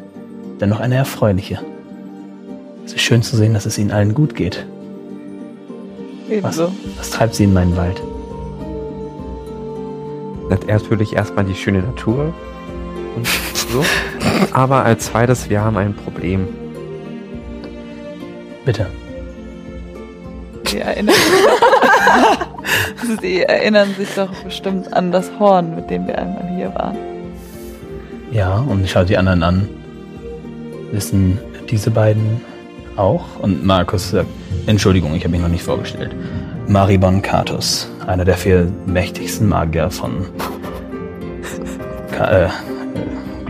[0.59, 1.59] dennoch eine erfreuliche.
[2.87, 4.65] Es ist schön zu sehen, dass es ihnen allen gut geht.
[6.41, 6.73] Was, Ebenso.
[6.97, 8.01] was treibt sie in meinen Wald?
[10.67, 12.33] Natürlich erstmal die schöne Natur
[13.17, 13.85] und so.
[14.53, 16.49] Aber als zweites, wir haben ein Problem.
[18.65, 18.87] Bitte.
[20.67, 21.15] Sie erinnern,
[23.21, 26.97] Sie erinnern sich doch bestimmt an das Horn, mit dem wir einmal hier waren.
[28.31, 29.69] Ja, und ich schaue die anderen an.
[30.93, 31.39] Wissen
[31.71, 32.41] diese beiden
[32.97, 33.25] auch?
[33.41, 34.29] Und Markus sagt,
[34.67, 36.15] Entschuldigung, ich habe mich noch nicht vorgestellt.
[36.69, 40.27] Maribon Katus, einer der vier mächtigsten Magier von
[42.17, 42.49] Ka äh,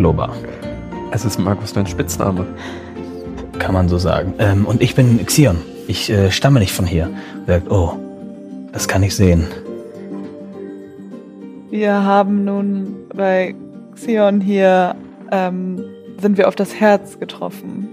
[0.03, 0.31] Globa,
[1.12, 2.45] Es ist Markus dein Spitzname.
[3.61, 4.35] kann man so sagen.
[4.41, 5.59] Ähm, und ich bin Xion.
[5.87, 7.05] Ich äh, stamme nicht von hier.
[7.07, 7.93] Und er sagt, oh,
[8.73, 9.47] das kann ich sehen.
[11.71, 13.55] Wir haben nun bei
[13.95, 14.97] Xion hier,
[15.31, 15.85] ähm,
[16.21, 17.87] sind wir auf das Herz getroffen.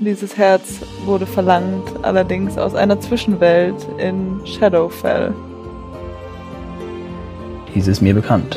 [0.00, 5.34] Dieses Herz wurde verlangt, allerdings aus einer Zwischenwelt in Shadowfell.
[7.74, 8.56] Dies ist mir bekannt.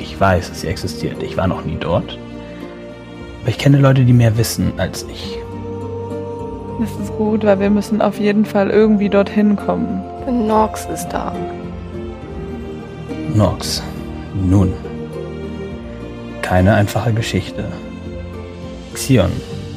[0.00, 1.22] Ich weiß, dass sie existiert.
[1.22, 2.18] Ich war noch nie dort.
[3.42, 5.38] Aber ich kenne Leute, die mehr wissen als ich.
[6.80, 10.02] Das ist gut, weil wir müssen auf jeden Fall irgendwie dorthin kommen.
[10.26, 11.34] Denn Nox ist da.
[13.34, 13.82] Nox.
[14.34, 14.72] Nun.
[16.40, 17.64] Keine einfache Geschichte.
[18.94, 19.30] Xion,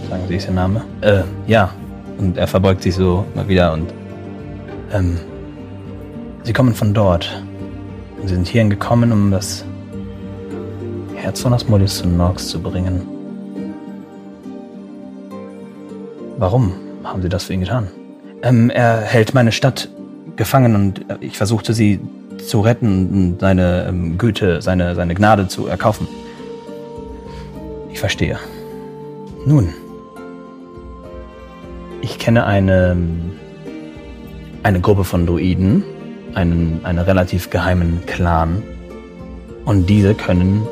[0.09, 0.83] sagen Sie, ist Ihr Name?
[1.01, 1.69] Äh, ja.
[2.17, 3.93] Und er verbeugt sich so mal wieder und.
[4.93, 5.19] Ähm.
[6.43, 7.43] Sie kommen von dort.
[8.21, 9.65] Und Sie sind hierhin gekommen, um das
[11.23, 13.07] Herz von Asmodeus zu Nox zu bringen.
[16.37, 17.87] Warum haben Sie das für ihn getan?
[18.41, 19.87] Ähm, er hält meine Stadt
[20.35, 22.01] gefangen und äh, ich versuchte sie
[22.45, 26.09] zu retten und seine ähm, Güte, seine, seine Gnade zu erkaufen.
[27.89, 28.37] Ich verstehe.
[29.45, 29.69] Nun,
[32.01, 32.97] ich kenne eine,
[34.63, 35.85] eine Gruppe von Druiden,
[36.33, 38.61] einen, einen relativ geheimen Clan.
[39.63, 40.67] Und diese können,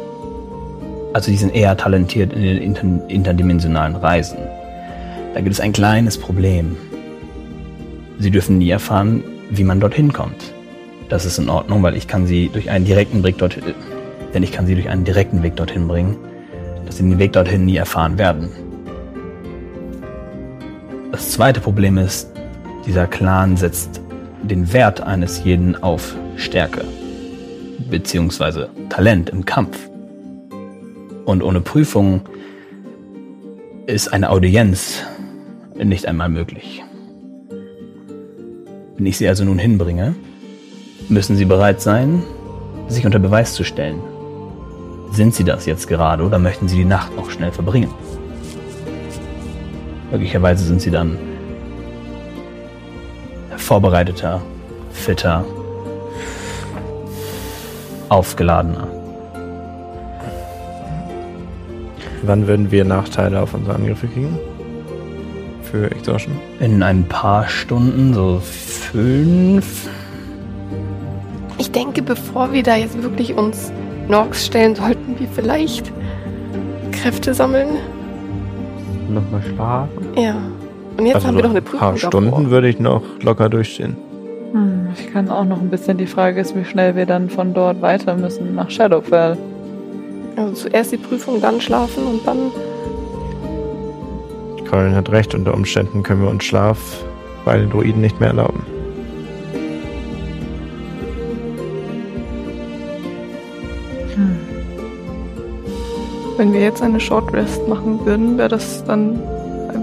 [1.13, 4.37] also die sind eher talentiert in den inter, interdimensionalen Reisen.
[5.33, 6.77] Da gibt es ein kleines Problem.
[8.19, 10.53] Sie dürfen nie erfahren, wie man dorthin kommt.
[11.09, 13.63] Das ist in Ordnung, weil ich kann sie durch einen direkten Weg dorthin,
[14.33, 16.15] denn ich kann sie durch einen direkten Weg dorthin bringen,
[16.85, 18.49] dass sie den Weg dorthin nie erfahren werden.
[21.11, 22.31] Das zweite Problem ist,
[22.85, 24.01] dieser Clan setzt
[24.41, 26.85] den Wert eines jeden auf Stärke,
[27.89, 29.90] beziehungsweise Talent im Kampf.
[31.31, 32.23] Und ohne Prüfung
[33.87, 35.01] ist eine Audienz
[35.81, 36.83] nicht einmal möglich.
[38.97, 40.13] Wenn ich sie also nun hinbringe,
[41.07, 42.21] müssen sie bereit sein,
[42.89, 44.01] sich unter Beweis zu stellen.
[45.13, 47.91] Sind sie das jetzt gerade oder möchten sie die Nacht noch schnell verbringen?
[50.11, 51.17] Möglicherweise sind sie dann
[53.55, 54.41] vorbereiteter,
[54.91, 55.45] fitter,
[58.09, 59.00] aufgeladener.
[62.23, 64.37] Wann würden wir Nachteile auf unsere Angriffe kriegen?
[65.63, 66.35] Für Exhaustion?
[66.59, 69.89] In ein paar Stunden, so fünf.
[71.57, 73.71] Ich denke, bevor wir da jetzt wirklich uns
[74.07, 75.91] Nox stellen, sollten wir vielleicht
[76.91, 77.69] Kräfte sammeln.
[79.09, 80.07] Nochmal schlafen.
[80.15, 80.35] Ja.
[80.97, 82.09] Und jetzt also haben wir noch eine ein Prüfung paar davor.
[82.09, 83.97] Stunden würde ich noch locker durchstehen.
[84.51, 85.97] Hm, ich kann auch noch ein bisschen.
[85.97, 89.37] Die Frage ist, wie schnell wir dann von dort weiter müssen nach Shadowfell.
[90.35, 92.51] Also zuerst die Prüfung, dann schlafen und dann.
[94.69, 96.77] Colin hat recht, unter Umständen können wir uns Schlaf
[97.43, 98.65] bei den Druiden nicht mehr erlauben.
[106.37, 109.19] Wenn wir jetzt eine Short Rest machen würden, wäre das dann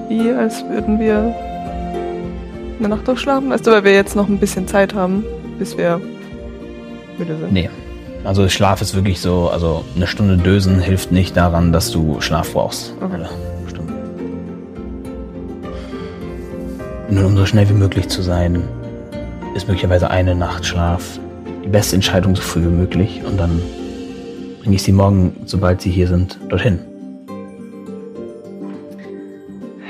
[0.08, 1.34] wie, als würden wir
[2.78, 3.50] eine Nacht durchschlafen?
[3.50, 5.24] Weißt du, weil wir jetzt noch ein bisschen Zeit haben,
[5.58, 6.00] bis wir
[7.18, 7.52] müde sind.
[7.52, 7.70] Nee.
[8.24, 12.52] Also Schlaf ist wirklich so, also eine Stunde Dösen hilft nicht daran, dass du Schlaf
[12.52, 12.92] brauchst.
[13.00, 13.24] Okay.
[13.68, 13.94] Stunden.
[17.11, 18.62] Nur um so schnell wie möglich zu sein,
[19.54, 21.18] ist möglicherweise eine Nacht Schlaf
[21.64, 23.62] die beste Entscheidung so früh wie möglich und dann
[24.61, 26.81] bringe ich sie morgen, sobald sie hier sind, dorthin.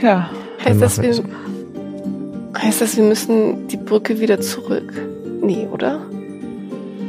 [0.00, 0.30] Ja,
[0.64, 1.24] Heißt das, wir,
[2.58, 4.92] heißt das, wir müssen die Brücke wieder zurück?
[5.40, 6.00] Nee, oder?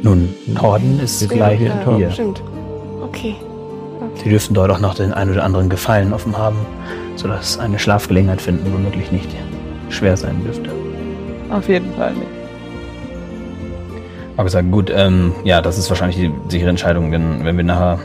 [0.02, 1.74] Nun, Norden ist sind gleich hier.
[1.74, 2.10] Norden.
[2.10, 2.42] Stimmt.
[3.02, 3.36] Okay.
[4.22, 6.56] Sie dürften dort auch noch den einen oder anderen Gefallen offen haben,
[7.16, 9.28] sodass eine Schlafgelegenheit finden womöglich nicht
[9.88, 10.70] schwer sein dürfte.
[11.50, 12.26] auf jeden Fall nicht.
[14.36, 17.98] Aber gesagt, gut, ähm, ja, das ist wahrscheinlich die sichere Entscheidung, denn wenn wir nachher,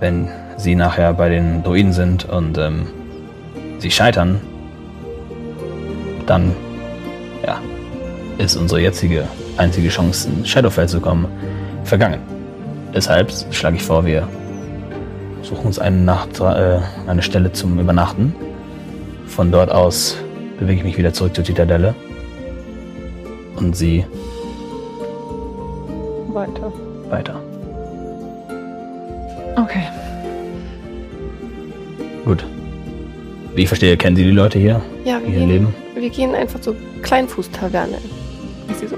[0.00, 0.28] wenn
[0.58, 2.86] sie nachher bei den Druiden sind und ähm,
[3.78, 4.40] sie scheitern,
[6.26, 6.54] dann,
[7.46, 7.58] ja,
[8.38, 9.24] ist unsere jetzige
[9.62, 11.26] einzige Chance, in Shadowfell zu kommen,
[11.84, 12.20] vergangen.
[12.94, 14.28] Deshalb schlage ich vor, wir
[15.42, 18.34] suchen uns eine Nacht, äh, eine Stelle zum Übernachten.
[19.26, 20.16] Von dort aus
[20.58, 21.94] bewege ich mich wieder zurück zur Zitadelle.
[23.56, 24.04] Und sie
[26.32, 26.72] Weiter.
[27.10, 27.40] weiter.
[29.56, 29.84] Okay.
[32.24, 32.44] Gut.
[33.54, 35.74] Wie ich verstehe, kennen Sie die Leute hier, Ja, wir gehen, leben?
[35.94, 37.98] wir gehen einfach zur Kleinfußtaverne.
[38.70, 38.96] Ist sie so?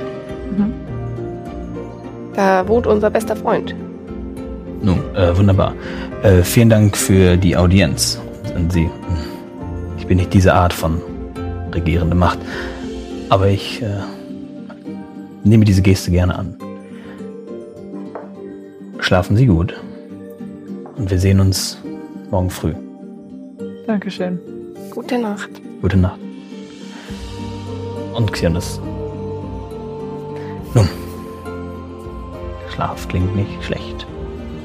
[2.34, 3.74] Da wohnt unser bester Freund.
[4.82, 5.74] Nun, äh, wunderbar.
[6.22, 8.20] Äh, vielen Dank für die Audienz
[8.54, 8.90] an Sie.
[9.98, 11.00] Ich bin nicht diese Art von
[11.72, 12.38] regierende Macht,
[13.30, 13.86] aber ich äh,
[15.44, 16.56] nehme diese Geste gerne an.
[18.98, 19.74] Schlafen Sie gut
[20.96, 21.78] und wir sehen uns
[22.30, 22.74] morgen früh.
[23.86, 24.38] Dankeschön.
[24.90, 25.50] Gute Nacht.
[25.82, 26.18] Gute Nacht.
[28.14, 28.80] Und Xionis.
[32.74, 34.06] Schlaf klingt nicht schlecht.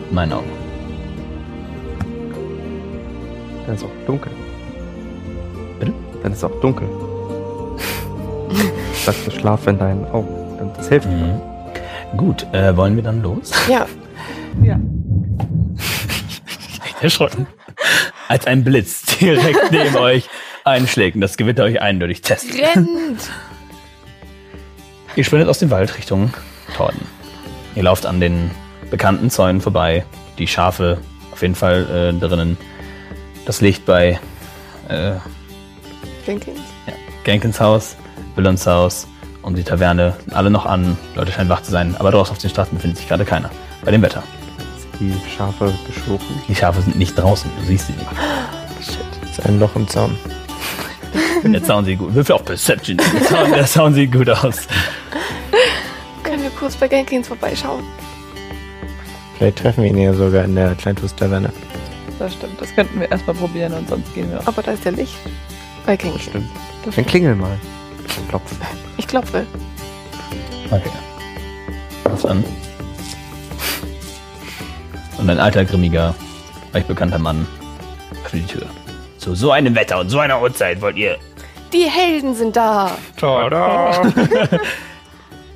[0.09, 0.49] In meinen Augen.
[3.65, 4.31] Dann ist auch dunkel.
[5.79, 5.93] Bitte?
[6.23, 6.89] Dann ist es auch dunkel.
[8.93, 10.71] ich dachte, schlaf in deinen Augen.
[10.75, 11.15] Das hilft mir.
[11.15, 12.17] Mhm.
[12.17, 13.51] Gut, äh, wollen wir dann los?
[13.69, 13.85] Ja,
[17.01, 17.45] Erschrocken.
[18.27, 20.27] Als ein Blitz direkt neben euch
[20.65, 22.59] einschlägt und das Gewitter euch eindeutig testet.
[22.59, 23.29] rennt!
[25.15, 26.33] Ihr sprintet aus dem Wald Richtung
[26.77, 27.18] Norden.
[27.79, 28.51] Ihr lauft an den
[28.91, 30.03] bekannten Zäunen vorbei.
[30.37, 30.97] Die Schafe
[31.31, 32.57] auf jeden Fall äh, drinnen.
[33.45, 34.19] Das Licht bei
[34.89, 35.13] äh,
[36.27, 36.59] Jenkins.
[37.23, 37.95] Genkins Haus,
[38.35, 39.07] Willons Haus
[39.43, 40.97] und die Taverne alle noch an.
[41.15, 43.49] Leute scheinen wach zu sein, aber draußen auf den Straßen befindet sich gerade keiner.
[43.85, 44.23] Bei dem Wetter.
[44.99, 46.19] Die Schafe beschworen.
[46.49, 48.07] Die Schafe sind nicht draußen, du siehst sie nicht.
[49.21, 50.17] Das ist ein Loch im Zaun.
[51.49, 52.13] Jetzt sauen sie gut.
[52.13, 52.97] Würfel auf Perception.
[52.97, 54.67] Das sauen, das sauen sie gut aus.
[56.59, 57.83] Kurz bei Jenkins vorbeischauen?
[59.37, 61.51] Vielleicht treffen wir ihn ja sogar in der Kleintus-Taverne.
[62.19, 62.59] Das stimmt.
[62.59, 64.47] Das könnten wir erstmal probieren und sonst gehen wir auch.
[64.47, 65.15] Aber da ist ja Licht.
[65.85, 66.23] Bei Jenkins.
[66.23, 66.49] Stimmt.
[66.51, 67.07] Das Dann stimmt.
[67.07, 67.57] klingel mal.
[68.27, 68.57] Klopfen.
[68.97, 69.45] Ich klopfe.
[70.69, 70.91] Okay.
[72.03, 72.43] Was an?
[75.17, 76.13] Und ein alter, grimmiger,
[76.73, 77.47] euch bekannter Mann
[78.25, 78.67] öffnet die Tür.
[79.17, 81.17] Zu so einem Wetter und so einer Uhrzeit wollt ihr.
[81.71, 82.91] Die Helden sind da.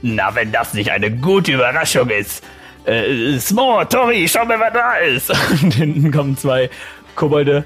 [0.06, 2.44] Na, wenn das nicht eine gute Überraschung ist.
[2.84, 5.30] Äh, Smo, Tori, schau mal, wer da ist.
[5.64, 6.70] Und hinten kommen zwei
[7.16, 7.64] Kobolde.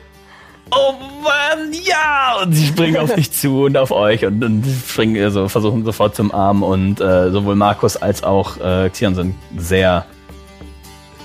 [0.70, 2.40] Oh Mann, ja!
[2.44, 6.14] Und sie springen auf dich zu und auf euch und dann springen also versuchen sofort
[6.14, 10.06] zum Arm und äh, sowohl Markus als auch äh, Xion sind sehr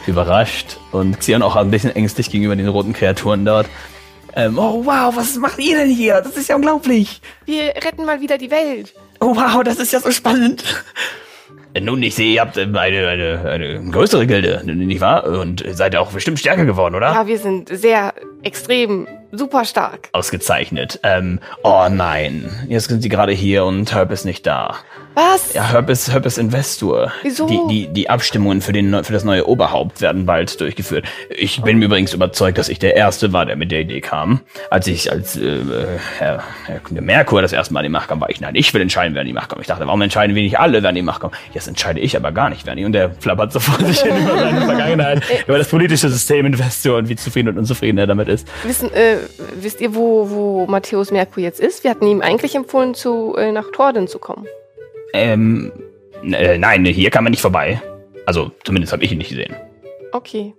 [0.06, 3.66] überrascht und Xion auch ein bisschen ängstlich gegenüber den roten Kreaturen dort.
[4.34, 6.20] Ähm, oh wow, was macht ihr denn hier?
[6.22, 7.20] Das ist ja unglaublich.
[7.44, 8.94] Wir retten mal wieder die Welt.
[9.20, 10.64] Oh wow, das ist ja so spannend.
[11.78, 15.24] Nun, ich sehe, ihr habt ähm, eine, eine, eine größere Gilde, nicht wahr?
[15.24, 17.12] Und seid auch bestimmt stärker geworden, oder?
[17.12, 20.08] Ja, wir sind sehr extrem, super stark.
[20.12, 21.00] Ausgezeichnet.
[21.02, 24.76] Ähm, oh nein, jetzt sind sie gerade hier und Herb ist nicht da.
[25.14, 25.52] Was?
[25.52, 27.12] Ja, Herb ist, Herb ist Investor.
[27.22, 27.46] Wieso?
[27.46, 31.06] Die, die, die Abstimmungen für, den, für das neue Oberhaupt werden bald durchgeführt.
[31.28, 34.40] Ich bin übrigens überzeugt, dass ich der Erste war, der mit der Idee kam.
[34.70, 35.60] Als ich als äh,
[36.18, 38.80] Herr, Herr Merkur das erste Mal an die Macht kam, war ich, nein, ich will
[38.80, 39.60] entscheiden, wer an die Macht kommt.
[39.60, 41.34] Ich dachte, warum entscheiden wir nicht alle, wer an die Macht kommt?
[41.52, 42.84] Jetzt entscheide ich aber gar nicht, wer an die.
[42.84, 46.98] Und der flappert so vor sich hin über seine Vergangenheit, über das politische System Investor
[46.98, 48.46] und wie zufrieden und unzufrieden er damit ist.
[48.64, 49.16] Wissen, äh,
[49.54, 51.84] wisst ihr, wo, wo Matthäus Merkur jetzt ist?
[51.84, 54.46] Wir hatten ihm eigentlich empfohlen, zu, äh, nach Torden zu kommen.
[55.12, 55.72] Ähm,
[56.22, 57.80] äh, nein, hier kann man nicht vorbei.
[58.26, 59.54] Also, zumindest habe ich ihn nicht gesehen.
[60.12, 60.54] Okay.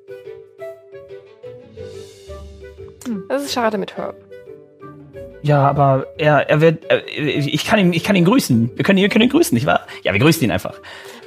[3.30, 4.16] Das ist schade mit Herb.
[5.42, 8.72] Ja, aber er, er wird, er, ich kann ihn, ich kann ihn grüßen.
[8.76, 9.82] Wir können ihn, wir können ihn grüßen, nicht wahr?
[10.04, 10.76] Ja, wir grüßen ihn einfach.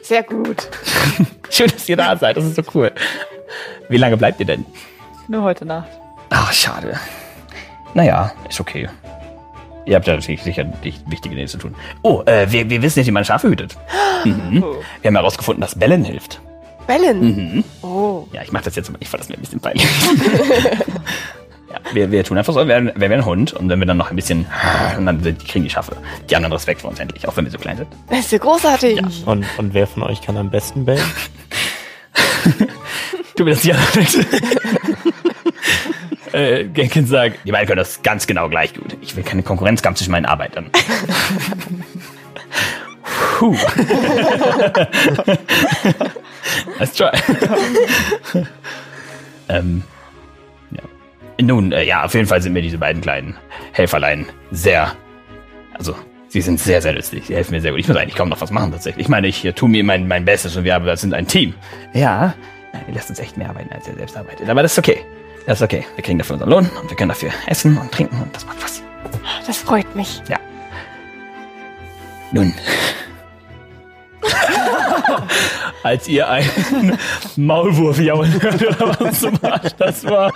[0.03, 0.69] Sehr gut.
[1.51, 2.37] Schön, dass ihr da seid.
[2.37, 2.93] Das ist so cool.
[3.89, 4.65] Wie lange bleibt ihr denn?
[5.29, 5.89] Nur heute Nacht.
[6.31, 6.99] Ach, schade.
[7.97, 8.91] Naja, ist okay.
[9.87, 11.75] Ihr habt ja natürlich sicher nicht wichtige Dinge zu tun.
[12.03, 13.77] Oh, äh, wir, wir wissen jetzt, wie man Schafe hütet.
[14.25, 14.65] Mhm.
[15.03, 16.41] Wir haben herausgefunden, dass Bellen hilft.
[16.89, 17.21] Bellen.
[17.21, 17.65] Mhm.
[17.83, 18.27] Oh.
[18.33, 18.97] Ja, ich mache das jetzt mal.
[18.99, 19.87] Ich fand das mir ein bisschen peinlich.
[21.71, 23.99] ja, wir, wir tun einfach so, wir wären, wir ein Hund und wenn wir dann
[23.99, 24.47] noch ein bisschen.
[24.99, 25.97] Und dann kriegen die Schafe
[26.29, 27.89] die anderen Respekt vor uns endlich, auch wenn wir so klein sind.
[28.09, 29.01] Das ist ja großartig.
[29.27, 31.05] Und, und wer von euch kann am besten bellen?
[33.37, 34.41] Du mir das die andere Seite.
[36.37, 38.97] Äh, Genkin sagt, die beiden können das ganz genau gleich gut.
[39.01, 40.71] Ich will keine Konkurrenzkampf zwischen meinen Arbeitern.
[43.39, 43.57] Puh.
[46.79, 47.11] Let's try.
[49.49, 49.83] ähm,
[50.71, 50.83] ja.
[51.43, 53.37] Nun, äh, ja, auf jeden Fall sind mir diese beiden kleinen
[53.73, 54.93] Helferlein sehr,
[55.75, 55.95] also,
[56.29, 57.27] sie sind sehr, sehr nützlich.
[57.27, 57.81] Sie helfen mir sehr gut.
[57.81, 59.07] Ich muss eigentlich kaum noch was machen, tatsächlich.
[59.07, 61.55] Ich meine, ich äh, tue mir mein, mein Bestes und wir aber sind ein Team.
[61.95, 62.35] Ja,
[62.77, 64.49] Nein, ihr lasst uns echt mehr arbeiten, als ihr selbst arbeitet.
[64.49, 64.99] Aber das ist okay.
[65.47, 65.87] Das ist okay.
[65.95, 68.63] Wir kriegen dafür unseren Lohn und wir können dafür essen und trinken und das macht
[68.63, 68.83] was.
[69.47, 70.21] Das freut mich.
[72.33, 72.53] Nun.
[75.85, 76.99] Als ihr einen
[77.37, 80.33] Maulwurf jaulen hört oder was zum Arsch das war.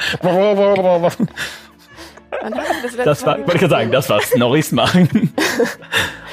[3.04, 5.34] Das war, wollte ich gerade sagen, das war Snorris machen.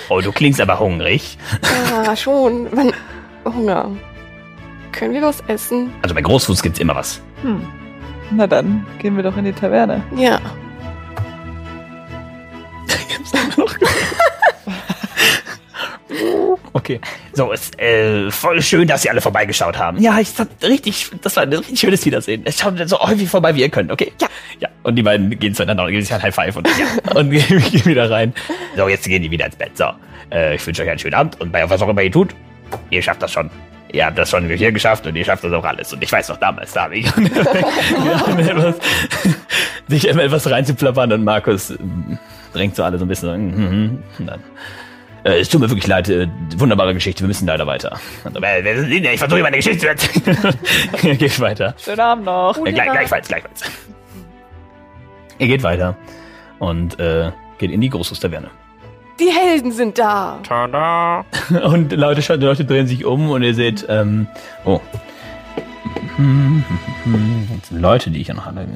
[0.09, 1.39] Oh, du klingst aber hungrig.
[1.89, 2.67] Ja, schon.
[2.71, 2.93] Wann?
[3.43, 3.89] Hunger.
[4.91, 5.91] Können wir was essen?
[6.03, 7.19] Also bei Großfuß gibt's immer was.
[7.41, 7.65] Hm.
[8.31, 10.03] Na dann, gehen wir doch in die Taverne.
[10.15, 10.39] Ja.
[16.73, 17.01] Okay.
[17.33, 19.99] So, ist äh, voll schön, dass ihr alle vorbeigeschaut haben.
[19.99, 22.45] Ja, ich das richtig, das war ein richtig schönes Wiedersehen.
[22.49, 24.13] Schaut so häufig vorbei, wie ihr könnt, okay?
[24.21, 24.27] Ja.
[24.59, 24.69] Ja.
[24.83, 27.13] Und die beiden gehen zueinander und geben sich ein High Five und, ja.
[27.15, 28.33] und gehen, gehen wieder rein.
[28.75, 29.77] So, jetzt gehen die wieder ins Bett.
[29.77, 29.85] So.
[30.31, 32.33] Äh, ich wünsche euch einen schönen Abend und bei was auch immer ihr tut,
[32.89, 33.49] ihr schafft das schon.
[33.91, 35.93] Ihr habt das schon hier geschafft und ihr schafft das auch alles.
[35.93, 37.05] Und ich weiß noch damals, da habe ich
[38.05, 38.75] ja, etwas,
[39.87, 42.17] sich etwas reinzuplappern und Markus ähm,
[42.53, 44.03] drängt so alle so ein bisschen.
[44.19, 44.43] Und dann,
[45.23, 46.27] äh, es tut mir wirklich leid, äh,
[46.57, 47.99] wunderbare Geschichte, wir müssen leider weiter.
[48.23, 49.13] Und denn?
[49.13, 50.55] Ich versuche meine Geschichte zu erzählen.
[51.17, 51.73] Geht weiter.
[51.77, 52.57] Schönen Abend noch.
[52.65, 53.63] Äh, gleich, gleichfalls, gleichfalls.
[55.39, 55.95] Ihr geht weiter
[56.59, 58.49] und äh, geht in die Großhustaverne.
[59.19, 60.39] Die Helden sind da.
[60.43, 61.25] Tada!
[61.65, 64.27] Und Leute, Leute drehen sich um und ihr seht, ähm,
[64.63, 64.79] oh.
[66.17, 68.67] Jetzt sind Leute, die ich ja noch alle.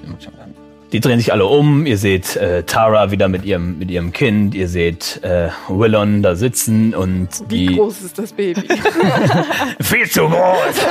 [0.92, 1.86] Die drehen sich alle um.
[1.86, 4.56] Ihr seht äh, Tara wieder mit ihrem, mit ihrem Kind.
[4.56, 7.76] Ihr seht äh, Willon da sitzen und Wie die.
[7.76, 8.68] groß ist das Baby?
[9.82, 10.86] Viel zu groß!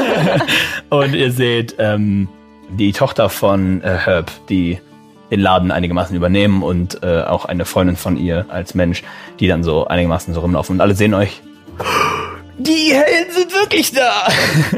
[0.90, 2.28] und ihr seht ähm,
[2.70, 4.78] die Tochter von äh, Herb, die
[5.30, 9.02] den Laden einigermaßen übernehmen und äh, auch eine Freundin von ihr als Mensch,
[9.38, 11.40] die dann so einigermaßen so rumlaufen und alle sehen euch.
[12.58, 14.28] Die Helden sind wirklich da!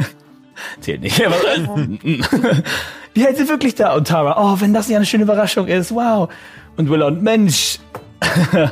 [0.80, 1.24] Zählt nicht.
[1.24, 1.34] aber-
[2.04, 3.94] die Helden sind wirklich da.
[3.94, 6.28] Und Tara, oh, wenn das ja eine schöne Überraschung ist, wow.
[6.76, 7.78] Und Willow, und Mensch,
[8.54, 8.68] äh,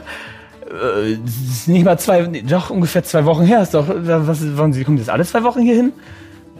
[1.25, 3.63] es ist nicht mal zwei, doch ungefähr zwei Wochen her.
[3.63, 5.93] Ist doch, was, wollen Sie, kommen Sie jetzt alle zwei Wochen hier hin?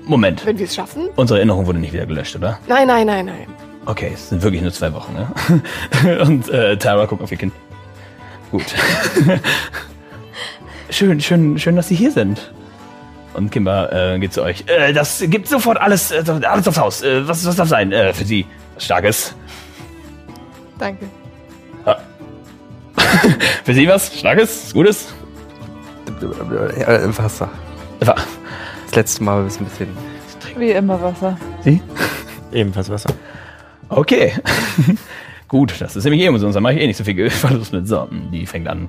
[0.07, 1.09] Moment, Wenn wir es schaffen?
[1.17, 2.59] unsere Erinnerung wurde nicht wieder gelöscht, oder?
[2.67, 3.47] Nein, nein, nein, nein.
[3.87, 6.21] Okay, es sind wirklich nur zwei Wochen, ne?
[6.23, 7.53] Und äh, Tara guckt auf ihr Kind.
[8.51, 8.65] Gut.
[10.91, 12.53] schön, schön, schön, dass Sie hier sind.
[13.35, 14.65] Und Kimber äh, geht zu euch.
[14.67, 17.03] Äh, das gibt sofort alles, äh, alles aufs Haus.
[17.03, 17.93] Äh, was, was darf sein?
[17.93, 18.45] Äh, für Sie.
[18.75, 19.35] Was Starkes.
[20.79, 21.07] Danke.
[23.65, 24.19] Für Sie was?
[24.19, 24.73] Starkes?
[24.73, 25.09] Gutes?
[26.21, 27.49] Äh, Wasser.
[28.01, 28.15] Wa-
[28.87, 29.97] Das letzte Mal ist ein bisschen.
[30.57, 31.37] Wie immer Wasser.
[31.65, 31.83] Sie?
[32.53, 33.11] Ebenfalls Wasser.
[33.91, 34.33] Okay.
[35.49, 37.73] Gut, das ist nämlich eh immer so, sonst mache ich eh nicht so viel Verlust
[37.73, 37.89] mit.
[37.89, 38.89] So, die fängt an,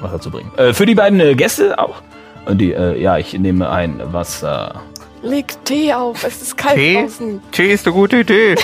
[0.00, 0.52] Wasser zu bringen.
[0.56, 2.02] Äh, für die beiden äh, Gäste auch?
[2.46, 4.82] Und die, äh, ja, ich nehme ein Wasser.
[5.22, 7.00] Leg Tee auf, es ist kalt Tee?
[7.00, 7.40] draußen.
[7.52, 8.54] Tee ist eine gute Idee.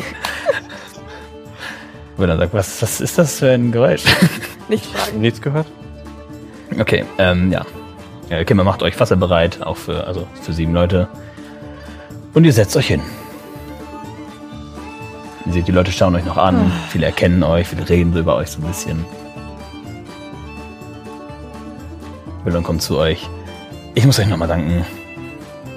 [2.16, 4.04] Wo er dann sagt, was, was ist das für ein Geräusch?
[4.68, 5.20] Nicht fragen.
[5.20, 5.66] Nichts gehört?
[6.78, 7.64] Okay, ähm, ja.
[8.30, 11.08] Äh, Kimmer macht euch Wasser bereit, auch für, also für sieben Leute.
[12.34, 13.02] Und ihr setzt euch hin.
[15.46, 18.36] Ihr seht, die Leute schauen euch noch an, viele erkennen euch, viele reden so über
[18.36, 19.04] euch so ein bisschen.
[22.44, 23.28] Willon kommt zu euch.
[23.94, 24.84] Ich muss euch nochmal danken.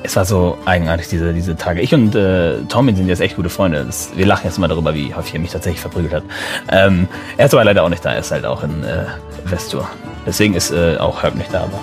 [0.02, 1.82] Es war so eigenartig, diese, diese Tage.
[1.82, 3.84] Ich und äh, Tommy sind jetzt echt gute Freunde.
[3.86, 6.24] Das, wir lachen jetzt mal darüber, wie häufig er mich tatsächlich verprügelt hat.
[6.72, 7.08] Ähm,
[7.38, 8.14] er ist aber leider auch nicht da.
[8.14, 9.06] Er ist halt auch in äh,
[9.46, 9.88] Vestur.
[10.26, 11.80] Deswegen ist äh, auch Herb nicht da, aber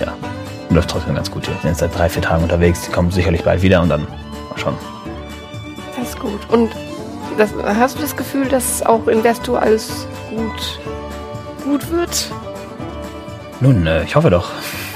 [0.00, 0.12] ja,
[0.70, 1.54] läuft trotzdem ganz gut hier.
[1.54, 2.82] Wir sind jetzt seit drei, vier Tagen unterwegs.
[2.82, 4.76] Die kommen sicherlich bald wieder und dann mal schauen.
[5.96, 6.40] Das ist gut.
[6.48, 6.70] Und
[7.38, 10.80] das, hast du das Gefühl, dass auch in Vestur alles gut,
[11.64, 12.30] gut wird?
[13.60, 14.50] Nun, äh, ich hoffe doch.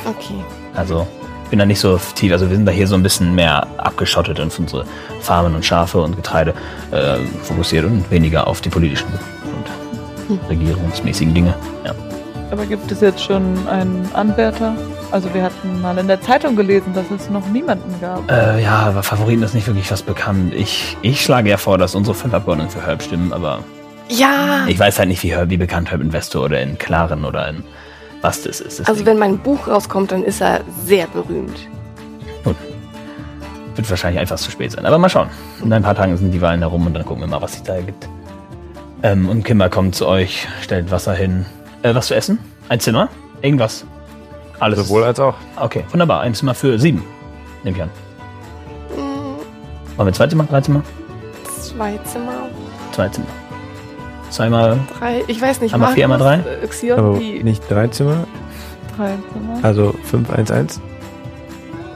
[0.04, 0.42] Okay.
[0.74, 1.06] Also,
[1.50, 2.32] bin da nicht so tief.
[2.32, 4.84] Also, wir sind da hier so ein bisschen mehr abgeschottet und auf unsere
[5.20, 6.54] Farmen und Schafe und Getreide
[6.90, 9.08] äh, fokussiert und weniger auf die politischen
[10.28, 11.54] und regierungsmäßigen Dinge.
[11.84, 11.94] Ja.
[12.50, 14.74] Aber gibt es jetzt schon einen Anwärter?
[15.12, 18.30] Also wir hatten mal in der Zeitung gelesen, dass es noch niemanden gab.
[18.30, 20.54] Äh, ja, aber Favoriten ist nicht wirklich was bekannt.
[20.54, 23.60] Ich, ich schlage ja vor, dass unsere fünf Abgeordneten für Herb stimmen, aber
[24.08, 24.66] Ja.
[24.68, 27.64] ich weiß halt nicht, wie, Herb, wie bekannt Herb Investor oder in Klaren oder in
[28.22, 28.80] was das ist.
[28.80, 31.58] Also Deswegen wenn mein Buch rauskommt, dann ist er sehr berühmt.
[33.76, 34.84] wird wahrscheinlich einfach zu spät sein.
[34.84, 35.28] Aber mal schauen.
[35.64, 37.62] In ein paar Tagen sind die Wahlen herum und dann gucken wir mal, was sich
[37.62, 38.08] da ergibt.
[39.02, 41.46] Ähm, und Kimber kommt zu euch, stellt Wasser hin.
[41.82, 42.38] Äh, was zu essen?
[42.68, 43.08] Ein Zimmer?
[43.42, 43.86] Irgendwas?
[44.60, 44.78] Alles.
[44.78, 45.34] Sowohl als auch.
[45.56, 46.20] Okay, wunderbar.
[46.20, 47.02] Ein Zimmer für sieben.
[47.64, 47.90] Nehme ich an.
[48.94, 50.44] Hm, Wollen wir zwei Zimmer?
[50.44, 50.82] Drei Zimmer?
[51.60, 52.32] Zwei Zimmer,
[52.92, 53.26] Zwei Zimmer.
[54.30, 54.78] Zweimal.
[54.98, 55.74] drei, ich weiß nicht.
[55.74, 58.26] Einmal vier, einmal äh, Xion, Aber nicht drei Zimmer,
[58.96, 59.58] Drei Zimmer.
[59.62, 60.78] also 511.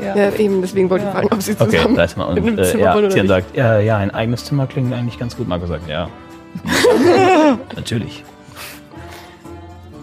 [0.02, 0.16] Ja.
[0.16, 1.20] ja, eben, deswegen wollte ich Ja.
[1.20, 2.28] fragen, ob sie Okay, zusammen drei Zimmer.
[2.28, 4.66] Und in einem äh, Zimmer ja, wohnen oder Tian sagt, ja, ja, ein eigenes Zimmer
[4.66, 5.46] klingt eigentlich ganz gut.
[5.48, 6.08] Marco sagt, ja.
[7.76, 8.24] Natürlich.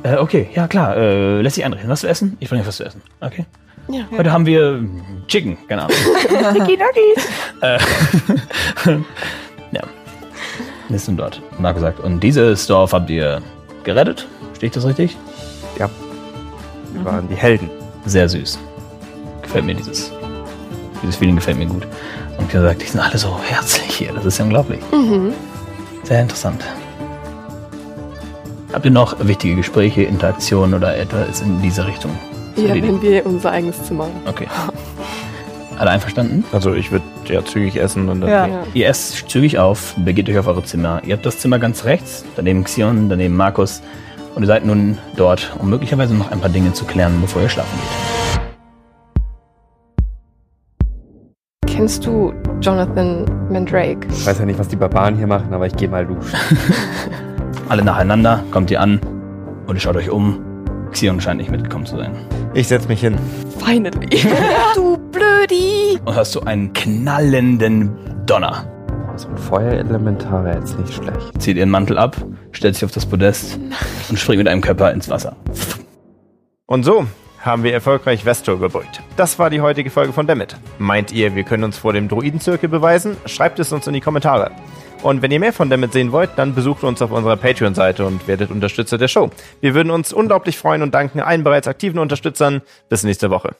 [0.04, 0.98] Äh, okay, ja klar.
[0.98, 1.90] Äh, lässt sich einrichten.
[1.90, 2.38] Was zu essen?
[2.40, 3.02] Ich bringe was zu essen.
[3.20, 3.46] Okay.
[3.88, 4.04] Ja.
[4.16, 4.84] Heute haben wir
[5.28, 5.98] Chicken, keine Ahnung.
[7.62, 7.80] äh,
[9.72, 9.82] ja.
[10.90, 11.42] Wir sind dort.
[11.60, 13.42] Marco sagt, und dieses Dorf habt ihr
[13.84, 14.28] gerettet?
[14.56, 15.18] Stehe ich das richtig?
[16.94, 17.70] Wir waren die Helden.
[18.06, 18.60] Sehr süß.
[19.42, 20.12] Gefällt mir dieses.
[21.02, 21.88] Dieses Feeling gefällt mir gut.
[22.38, 24.14] Und wie gesagt, die sind alle so herzlich hier.
[24.14, 24.82] Das ist ja unglaublich.
[24.92, 25.34] Mhm.
[26.04, 26.64] Sehr interessant.
[28.74, 32.12] Habt ihr noch wichtige Gespräche, Interaktionen oder etwas in diese Richtung?
[32.56, 33.02] Ja, erledigen?
[33.02, 34.08] wenn wir unser eigenes Zimmer.
[34.26, 34.48] Okay.
[35.78, 36.46] Alle einverstanden?
[36.54, 38.30] Also ich würde ja zügig essen und dann.
[38.30, 38.48] Ja.
[38.48, 38.64] Ja.
[38.74, 41.02] Ihr esst zügig auf, begebt euch auf eure Zimmer.
[41.06, 43.82] Ihr habt das Zimmer ganz rechts, daneben Xion, daneben Markus.
[44.36, 47.50] Und ihr seid nun dort, um möglicherweise noch ein paar Dinge zu klären, bevor ihr
[47.50, 47.90] schlafen geht.
[51.68, 54.08] Kennst du Jonathan Mandrake?
[54.10, 56.38] Ich weiß ja nicht, was die Barbaren hier machen, aber ich gehe mal duschen.
[57.72, 59.00] Alle nacheinander, kommt ihr an
[59.66, 60.44] und schaut euch um.
[60.92, 62.14] Xion scheint nicht mitgekommen zu sein.
[62.54, 63.18] Ich setz mich hin.
[63.66, 64.10] Finally.
[64.76, 65.98] du Blödi.
[66.04, 68.66] Und hörst du einen knallenden Donner.
[69.16, 71.42] So ein Feuerelementar wäre jetzt nicht schlecht.
[71.42, 72.18] Zieht ihren Mantel ab,
[72.52, 73.58] stellt sich auf das Podest
[74.10, 75.38] und springt mit einem Körper ins Wasser.
[76.66, 77.06] Und so
[77.40, 79.00] haben wir erfolgreich Vestor gebeut.
[79.16, 80.58] Das war die heutige Folge von Dammit.
[80.78, 83.16] Meint ihr, wir können uns vor dem Druidenzirkel beweisen?
[83.28, 84.52] Schreibt es uns in die Kommentare.
[85.04, 88.28] Und wenn ihr mehr von Dammit sehen wollt, dann besucht uns auf unserer Patreon-Seite und
[88.28, 89.30] werdet Unterstützer der Show.
[89.60, 92.62] Wir würden uns unglaublich freuen und danken allen bereits aktiven Unterstützern.
[92.90, 93.56] Bis nächste Woche.